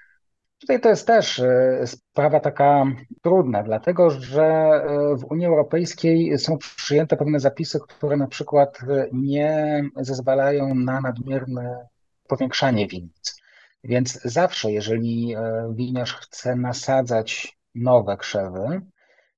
Tutaj 0.60 0.80
to 0.80 0.88
jest 0.88 1.06
też 1.06 1.38
e, 1.38 1.86
sprawa 1.86 2.40
taka 2.40 2.84
trudna, 3.22 3.62
dlatego 3.62 4.10
że 4.10 4.44
e, 4.44 5.16
w 5.16 5.24
Unii 5.30 5.46
Europejskiej 5.46 6.38
są 6.38 6.58
przyjęte 6.58 7.16
pewne 7.16 7.40
zapisy, 7.40 7.80
które 7.80 8.16
na 8.16 8.26
przykład 8.26 8.78
e, 8.82 9.08
nie 9.12 9.82
zezwalają 9.96 10.74
na 10.74 11.00
nadmierne 11.00 11.86
powiększanie 12.28 12.88
winnic. 12.88 13.42
Więc 13.84 14.20
zawsze, 14.24 14.72
jeżeli 14.72 15.34
winiarz 15.74 16.14
chce 16.14 16.56
nasadzać 16.56 17.58
nowe 17.74 18.16
krzewy, 18.16 18.80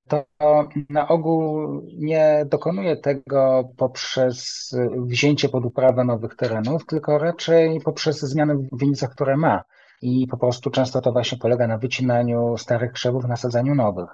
to 0.09 0.25
na 0.89 1.09
ogół 1.09 1.69
nie 1.99 2.47
dokonuje 2.51 2.97
tego 2.97 3.69
poprzez 3.77 4.71
wzięcie 4.97 5.49
pod 5.49 5.65
uprawę 5.65 6.05
nowych 6.05 6.37
terenów, 6.37 6.87
tylko 6.87 7.19
raczej 7.19 7.81
poprzez 7.81 8.21
zmiany 8.21 8.55
w 8.57 9.09
które 9.09 9.37
ma. 9.37 9.65
I 10.03 10.27
po 10.27 10.37
prostu 10.37 10.71
często 10.71 11.01
to 11.01 11.13
właśnie 11.13 11.39
polega 11.39 11.67
na 11.67 11.79
wycinaniu 11.79 12.57
starych 12.59 12.93
krzewów, 12.93 13.25
nasadzaniu 13.25 13.75
nowych. 13.75 14.09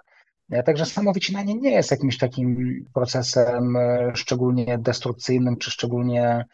Także 0.65 0.87
samo 0.87 1.13
wycinanie 1.13 1.55
nie 1.55 1.71
jest 1.71 1.91
jakimś 1.91 2.19
takim 2.19 2.57
procesem 2.95 3.77
e, 3.77 4.11
szczególnie 4.15 4.79
destrukcyjnym 4.79 5.57
czy 5.57 5.71
szczególnie, 5.71 6.45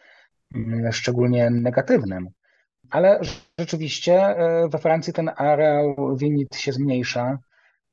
mm, 0.55 0.91
szczególnie 0.91 1.49
negatywnym. 1.49 2.29
Ale 2.89 3.19
rzeczywiście 3.59 4.13
e, 4.13 4.67
we 4.69 4.77
Francji 4.77 5.13
ten 5.13 5.31
areał 5.37 6.15
winnic 6.15 6.57
się 6.57 6.71
zmniejsza 6.71 7.37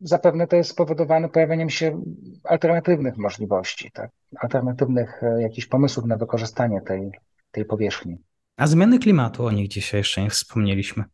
zapewne 0.00 0.46
to 0.46 0.56
jest 0.56 0.70
spowodowane 0.70 1.28
pojawieniem 1.28 1.70
się 1.70 2.02
alternatywnych 2.44 3.16
możliwości, 3.16 3.90
tak? 3.90 4.10
alternatywnych 4.36 5.22
e, 5.22 5.42
jakichś 5.42 5.66
pomysłów 5.66 6.06
na 6.06 6.16
wykorzystanie 6.16 6.80
tej, 6.80 7.10
tej 7.50 7.64
powierzchni. 7.64 8.16
A 8.56 8.66
zmiany 8.66 8.98
klimatu, 8.98 9.46
o 9.46 9.52
nich 9.52 9.68
dzisiaj 9.68 10.00
jeszcze 10.00 10.22
nie 10.22 10.30
wspomnieliśmy. 10.30 11.04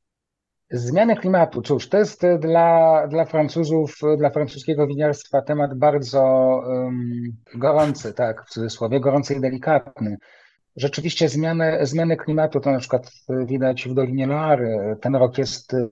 Zmiany 0.70 1.16
klimatu, 1.16 1.62
cóż, 1.62 1.88
to 1.88 1.98
jest 1.98 2.24
e, 2.24 2.38
dla, 2.38 3.06
dla 3.08 3.24
Francuzów, 3.24 3.96
e, 4.02 4.16
dla 4.16 4.30
francuskiego 4.30 4.86
winiarstwa 4.86 5.42
temat 5.42 5.74
bardzo 5.74 6.22
um, 6.66 7.22
gorący, 7.54 8.14
tak, 8.14 8.44
w 8.46 8.50
cudzysłowie, 8.50 9.00
gorący 9.00 9.34
i 9.34 9.40
delikatny. 9.40 10.16
Rzeczywiście 10.76 11.28
zmiany, 11.28 11.78
zmiany 11.82 12.16
klimatu 12.16 12.60
to 12.60 12.70
na 12.70 12.78
przykład 12.78 13.12
widać 13.46 13.88
w 13.88 13.94
Dolinie 13.94 14.26
Loary. 14.26 14.96
Ten 15.00 15.16
rok 15.16 15.38
jest 15.38 15.74
e, 15.74 15.88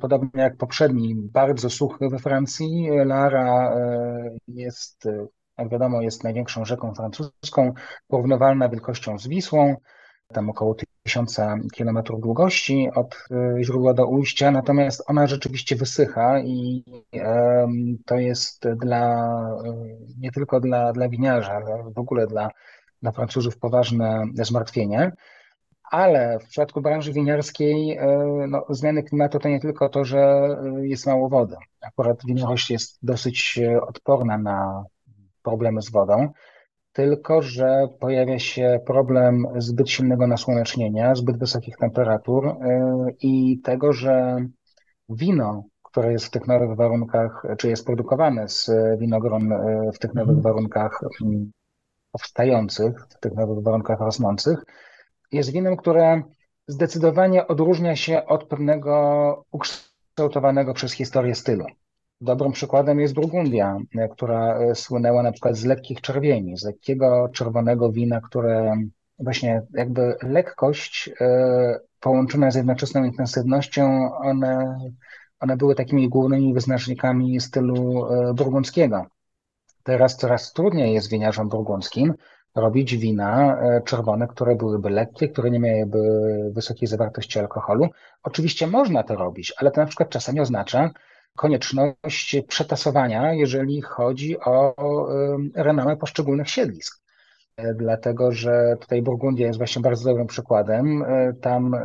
podobnie 0.00 0.42
jak 0.42 0.56
poprzedni, 0.56 1.14
bardzo 1.14 1.70
suchy 1.70 2.08
we 2.08 2.18
Francji. 2.18 2.88
Loara 3.04 3.74
e, 3.74 4.36
jest, 4.48 5.08
jak 5.58 5.68
wiadomo, 5.68 6.02
jest 6.02 6.24
największą 6.24 6.64
rzeką 6.64 6.94
francuską, 6.94 7.72
porównywalna 8.08 8.68
wielkością 8.68 9.18
z 9.18 9.28
Wisłą, 9.28 9.76
tam 10.32 10.50
około 10.50 10.76
tysiąca 11.04 11.56
kilometrów 11.74 12.20
długości 12.20 12.88
od 12.94 13.28
źródła 13.60 13.94
do 13.94 14.06
ujścia, 14.06 14.50
natomiast 14.50 15.04
ona 15.06 15.26
rzeczywiście 15.26 15.76
wysycha 15.76 16.40
i 16.40 16.84
to 18.06 18.14
jest 18.14 18.68
dla, 18.68 19.30
nie 20.18 20.32
tylko 20.32 20.60
dla, 20.60 20.92
dla 20.92 21.08
winiarza, 21.08 21.52
ale 21.52 21.92
w 21.94 21.98
ogóle 21.98 22.26
dla 22.26 22.50
dla 23.02 23.12
Francuzów 23.12 23.58
poważne 23.58 24.24
zmartwienie. 24.34 25.12
Ale 25.90 26.38
w 26.38 26.48
przypadku 26.48 26.80
branży 26.80 27.12
winiarskiej 27.12 27.96
e, 27.96 28.06
no, 28.48 28.64
zmiany 28.68 29.02
klimatu 29.02 29.38
to 29.38 29.48
nie 29.48 29.60
tylko 29.60 29.88
to, 29.88 30.04
że 30.04 30.18
e, 30.18 30.86
jest 30.86 31.06
mało 31.06 31.28
wody. 31.28 31.56
Akurat 31.80 32.18
winiarość 32.26 32.70
jest 32.70 32.98
dosyć 33.02 33.60
e, 33.62 33.80
odporna 33.80 34.38
na 34.38 34.84
problemy 35.42 35.82
z 35.82 35.90
wodą, 35.90 36.28
tylko 36.92 37.42
że 37.42 37.88
pojawia 38.00 38.38
się 38.38 38.80
problem 38.86 39.46
zbyt 39.56 39.90
silnego 39.90 40.26
nasłonecznienia, 40.26 41.14
zbyt 41.14 41.38
wysokich 41.38 41.76
temperatur 41.76 42.56
i 43.20 43.60
tego, 43.60 43.92
że 43.92 44.36
wino, 45.08 45.64
które 45.82 46.12
jest 46.12 46.26
w 46.26 46.30
tych 46.30 46.46
nowych 46.46 46.76
warunkach, 46.76 47.46
czy 47.58 47.68
jest 47.68 47.86
produkowane 47.86 48.48
z 48.48 48.70
winogron 48.98 49.48
w 49.94 49.98
tych 49.98 50.14
nowych 50.14 50.36
mhm. 50.36 50.42
warunkach 50.42 51.00
powstających 52.18 53.06
w 53.10 53.20
tych 53.20 53.34
nowych 53.34 53.64
warunkach 53.64 54.00
rosnących, 54.00 54.64
jest 55.32 55.52
winem, 55.52 55.76
które 55.76 56.22
zdecydowanie 56.66 57.46
odróżnia 57.46 57.96
się 57.96 58.26
od 58.26 58.44
pewnego 58.44 59.44
ukształtowanego 59.50 60.74
przez 60.74 60.92
historię 60.92 61.34
stylu. 61.34 61.64
Dobrym 62.20 62.52
przykładem 62.52 63.00
jest 63.00 63.14
Burgundia, 63.14 63.78
która 64.12 64.58
słynęła 64.74 65.22
na 65.22 65.32
przykład 65.32 65.56
z 65.56 65.64
lekkich 65.64 66.00
czerwieni, 66.00 66.58
z 66.58 66.64
lekkiego 66.64 67.28
czerwonego 67.32 67.92
wina, 67.92 68.20
które 68.20 68.76
właśnie 69.18 69.62
jakby 69.74 70.16
lekkość 70.22 71.10
e, 71.20 71.80
połączona 72.00 72.50
z 72.50 72.54
jednoczesną 72.54 73.04
intensywnością, 73.04 74.14
one, 74.14 74.78
one 75.40 75.56
były 75.56 75.74
takimi 75.74 76.08
głównymi 76.08 76.54
wyznacznikami 76.54 77.40
stylu 77.40 78.06
e, 78.06 78.34
burgundzkiego. 78.34 79.06
Teraz 79.88 80.16
coraz 80.16 80.52
trudniej 80.52 80.94
jest 80.94 81.10
winiarzom 81.10 81.48
burgundzkim 81.48 82.14
robić 82.54 82.96
wina 82.96 83.60
e, 83.60 83.82
czerwone, 83.82 84.28
które 84.28 84.56
byłyby 84.56 84.90
lekkie, 84.90 85.28
które 85.28 85.50
nie 85.50 85.60
miałyby 85.60 85.98
wysokiej 86.52 86.88
zawartości 86.88 87.38
alkoholu. 87.38 87.88
Oczywiście 88.22 88.66
można 88.66 89.02
to 89.02 89.14
robić, 89.14 89.54
ale 89.56 89.70
to 89.70 89.80
na 89.80 89.86
przykład 89.86 90.08
czasami 90.08 90.40
oznacza 90.40 90.90
konieczność 91.36 92.36
przetasowania, 92.48 93.34
jeżeli 93.34 93.82
chodzi 93.82 94.40
o 94.40 94.74
renomę 95.54 95.96
poszczególnych 95.96 96.50
siedlisk. 96.50 97.02
E, 97.56 97.74
dlatego, 97.74 98.32
że 98.32 98.76
tutaj 98.80 99.02
Burgundia 99.02 99.46
jest 99.46 99.58
właśnie 99.58 99.82
bardzo 99.82 100.10
dobrym 100.10 100.26
przykładem. 100.26 101.02
E, 101.02 101.32
tam 101.40 101.76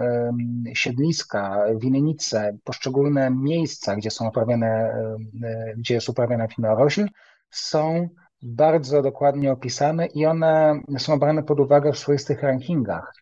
siedliska, 0.73 1.65
winnice, 1.75 2.57
poszczególne 2.63 3.31
miejsca, 3.31 3.95
gdzie 3.95 4.11
są 4.11 4.27
uprawiane, 4.27 4.93
gdzie 5.77 5.93
jest 5.93 6.09
uprawiana 6.09 6.47
winorośl, 6.47 7.05
są 7.53 8.09
bardzo 8.41 9.01
dokładnie 9.01 9.51
opisane 9.51 10.05
i 10.05 10.25
one 10.25 10.81
są 10.97 11.19
brane 11.19 11.43
pod 11.43 11.59
uwagę 11.59 11.91
w 11.91 11.97
swoistych 11.97 12.43
rankingach. 12.43 13.13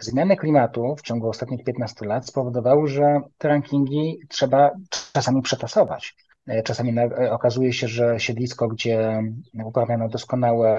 Zmiany 0.00 0.36
klimatu 0.36 0.96
w 0.96 1.02
ciągu 1.02 1.28
ostatnich 1.28 1.64
15 1.64 2.06
lat 2.06 2.26
spowodowały, 2.26 2.88
że 2.88 3.20
te 3.38 3.48
rankingi 3.48 4.18
trzeba 4.28 4.70
czasami 5.12 5.42
przetasować. 5.42 6.16
Czasami 6.64 6.94
okazuje 7.30 7.72
się, 7.72 7.88
że 7.88 8.20
siedlisko, 8.20 8.68
gdzie 8.68 9.22
uprawiano 9.64 10.08
doskonałe 10.08 10.78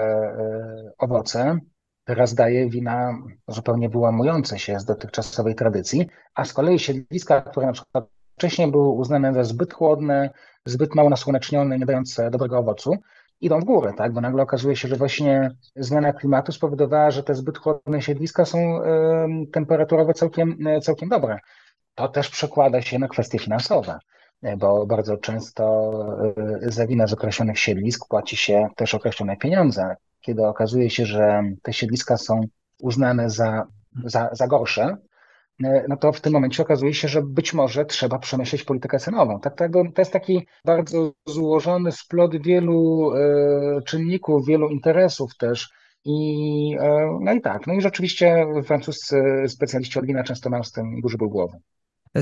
owoce, 0.98 1.58
teraz 2.04 2.34
daje 2.34 2.70
wina 2.70 3.18
zupełnie 3.48 3.88
wyłamujące 3.88 4.58
się 4.58 4.80
z 4.80 4.84
dotychczasowej 4.84 5.54
tradycji, 5.54 6.08
a 6.34 6.44
z 6.44 6.52
kolei 6.52 6.78
siedliska, 6.78 7.40
które 7.40 7.66
na 7.66 7.72
przykład 7.72 8.04
wcześniej 8.36 8.70
były 8.70 8.88
uznane 8.88 9.34
za 9.34 9.44
zbyt 9.44 9.74
chłodne, 9.74 10.30
zbyt 10.64 10.94
mało 10.94 11.10
nasłonecznione, 11.10 11.78
nie 11.78 11.86
dające 11.86 12.30
dobrego 12.30 12.58
owocu, 12.58 12.96
idą 13.40 13.60
w 13.60 13.64
górę, 13.64 13.92
tak? 13.96 14.12
Bo 14.12 14.20
nagle 14.20 14.42
okazuje 14.42 14.76
się, 14.76 14.88
że 14.88 14.96
właśnie 14.96 15.50
zmiana 15.76 16.12
klimatu 16.12 16.52
spowodowała, 16.52 17.10
że 17.10 17.22
te 17.22 17.34
zbyt 17.34 17.58
chłodne 17.58 18.02
siedliska 18.02 18.44
są 18.44 18.80
temperaturowo 19.52 20.12
całkiem, 20.12 20.58
całkiem 20.82 21.08
dobre. 21.08 21.38
To 21.94 22.08
też 22.08 22.30
przekłada 22.30 22.82
się 22.82 22.98
na 22.98 23.08
kwestie 23.08 23.38
finansowe, 23.38 23.98
bo 24.56 24.86
bardzo 24.86 25.16
często 25.16 25.92
y, 26.62 26.72
za 26.72 26.86
winę 26.86 27.08
z 27.08 27.12
określonych 27.12 27.58
siedlisk 27.58 28.08
płaci 28.08 28.36
się 28.36 28.68
też 28.76 28.94
określone 28.94 29.36
pieniądze. 29.36 29.96
Kiedy 30.20 30.46
okazuje 30.46 30.90
się, 30.90 31.06
że 31.06 31.42
te 31.62 31.72
siedliska 31.72 32.16
są 32.16 32.40
uznane 32.82 33.30
za, 33.30 33.66
za, 34.04 34.28
za 34.32 34.46
gorsze, 34.46 34.96
E, 34.96 35.13
no 35.60 35.96
to 35.96 36.12
w 36.12 36.20
tym 36.20 36.32
momencie 36.32 36.62
okazuje 36.62 36.94
się, 36.94 37.08
że 37.08 37.22
być 37.22 37.54
może 37.54 37.84
trzeba 37.84 38.18
przemyśleć 38.18 38.64
politykę 38.64 38.98
cenową. 38.98 39.40
Tak, 39.40 39.56
to 39.94 40.02
jest 40.02 40.12
taki 40.12 40.46
bardzo 40.64 41.12
złożony 41.26 41.92
splot 41.92 42.42
wielu 42.42 43.10
e, 43.14 43.82
czynników, 43.86 44.46
wielu 44.46 44.68
interesów 44.68 45.36
też. 45.36 45.70
I, 46.04 46.76
e, 46.80 47.18
no 47.20 47.32
i 47.32 47.40
tak, 47.40 47.66
no 47.66 47.74
i 47.74 47.80
rzeczywiście 47.80 48.46
francuscy 48.64 49.22
specjaliści 49.48 49.98
od 49.98 50.06
wina 50.06 50.24
często 50.24 50.50
mają 50.50 50.62
z 50.62 50.72
tym 50.72 51.00
duży 51.00 51.16
ból 51.16 51.28
głowy. 51.28 51.58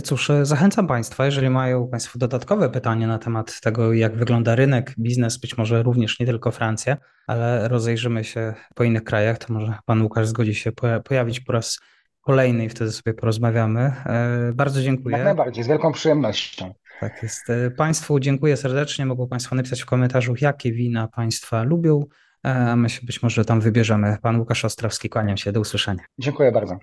Cóż, 0.04 0.30
zachęcam 0.42 0.86
Państwa, 0.86 1.24
jeżeli 1.24 1.50
mają 1.50 1.88
Państwo 1.88 2.18
dodatkowe 2.18 2.70
pytania 2.70 3.06
na 3.06 3.18
temat 3.18 3.60
tego, 3.60 3.92
jak 3.92 4.16
wygląda 4.16 4.54
rynek, 4.54 4.94
biznes, 4.98 5.38
być 5.38 5.58
może 5.58 5.82
również 5.82 6.20
nie 6.20 6.26
tylko 6.26 6.50
Francja, 6.50 6.96
ale 7.26 7.68
rozejrzymy 7.68 8.24
się 8.24 8.54
po 8.74 8.84
innych 8.84 9.04
krajach, 9.04 9.38
to 9.38 9.52
może 9.52 9.74
Pan 9.86 10.02
Łukasz 10.02 10.26
zgodzi 10.26 10.54
się 10.54 10.72
pojawić 11.04 11.40
po 11.40 11.52
raz 11.52 11.78
kolejnej 12.22 12.68
wtedy 12.68 12.92
sobie 12.92 13.14
porozmawiamy. 13.14 13.80
E, 13.80 14.52
bardzo 14.54 14.82
dziękuję. 14.82 15.16
Jak 15.16 15.24
najbardziej, 15.24 15.64
z 15.64 15.68
wielką 15.68 15.92
przyjemnością. 15.92 16.74
Tak 17.00 17.22
jest. 17.22 17.50
E, 17.50 17.70
państwu 17.70 18.20
dziękuję 18.20 18.56
serdecznie. 18.56 19.06
Mogą 19.06 19.28
Państwo 19.28 19.56
napisać 19.56 19.82
w 19.82 19.86
komentarzu, 19.86 20.34
jakie 20.40 20.72
wina 20.72 21.08
Państwa 21.08 21.62
lubią, 21.62 22.04
e, 22.46 22.48
a 22.48 22.76
my 22.76 22.90
się 22.90 23.06
być 23.06 23.22
może 23.22 23.44
tam 23.44 23.60
wybierzemy. 23.60 24.16
Pan 24.22 24.38
Łukasz 24.38 24.64
Ostrawski, 24.64 25.08
kłaniam 25.08 25.36
się. 25.36 25.52
Do 25.52 25.60
usłyszenia. 25.60 26.04
Dziękuję 26.18 26.52
bardzo. 26.52 26.78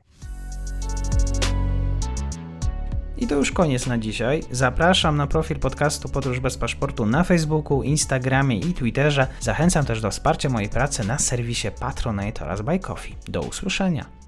I 3.17 3.27
to 3.27 3.35
już 3.35 3.51
koniec 3.51 3.87
na 3.87 3.97
dzisiaj. 3.97 4.43
Zapraszam 4.51 5.17
na 5.17 5.27
profil 5.27 5.59
podcastu 5.59 6.09
Podróż 6.09 6.39
bez 6.39 6.57
paszportu 6.57 7.05
na 7.05 7.23
Facebooku, 7.23 7.83
Instagramie 7.83 8.59
i 8.59 8.73
Twitterze. 8.73 9.27
Zachęcam 9.39 9.85
też 9.85 10.01
do 10.01 10.11
wsparcia 10.11 10.49
mojej 10.49 10.69
pracy 10.69 11.07
na 11.07 11.17
serwisie 11.17 11.67
Patronite 11.79 12.45
oraz 12.45 12.61
Buy 12.61 12.79
Coffee. 12.79 13.15
Do 13.27 13.41
usłyszenia. 13.41 14.18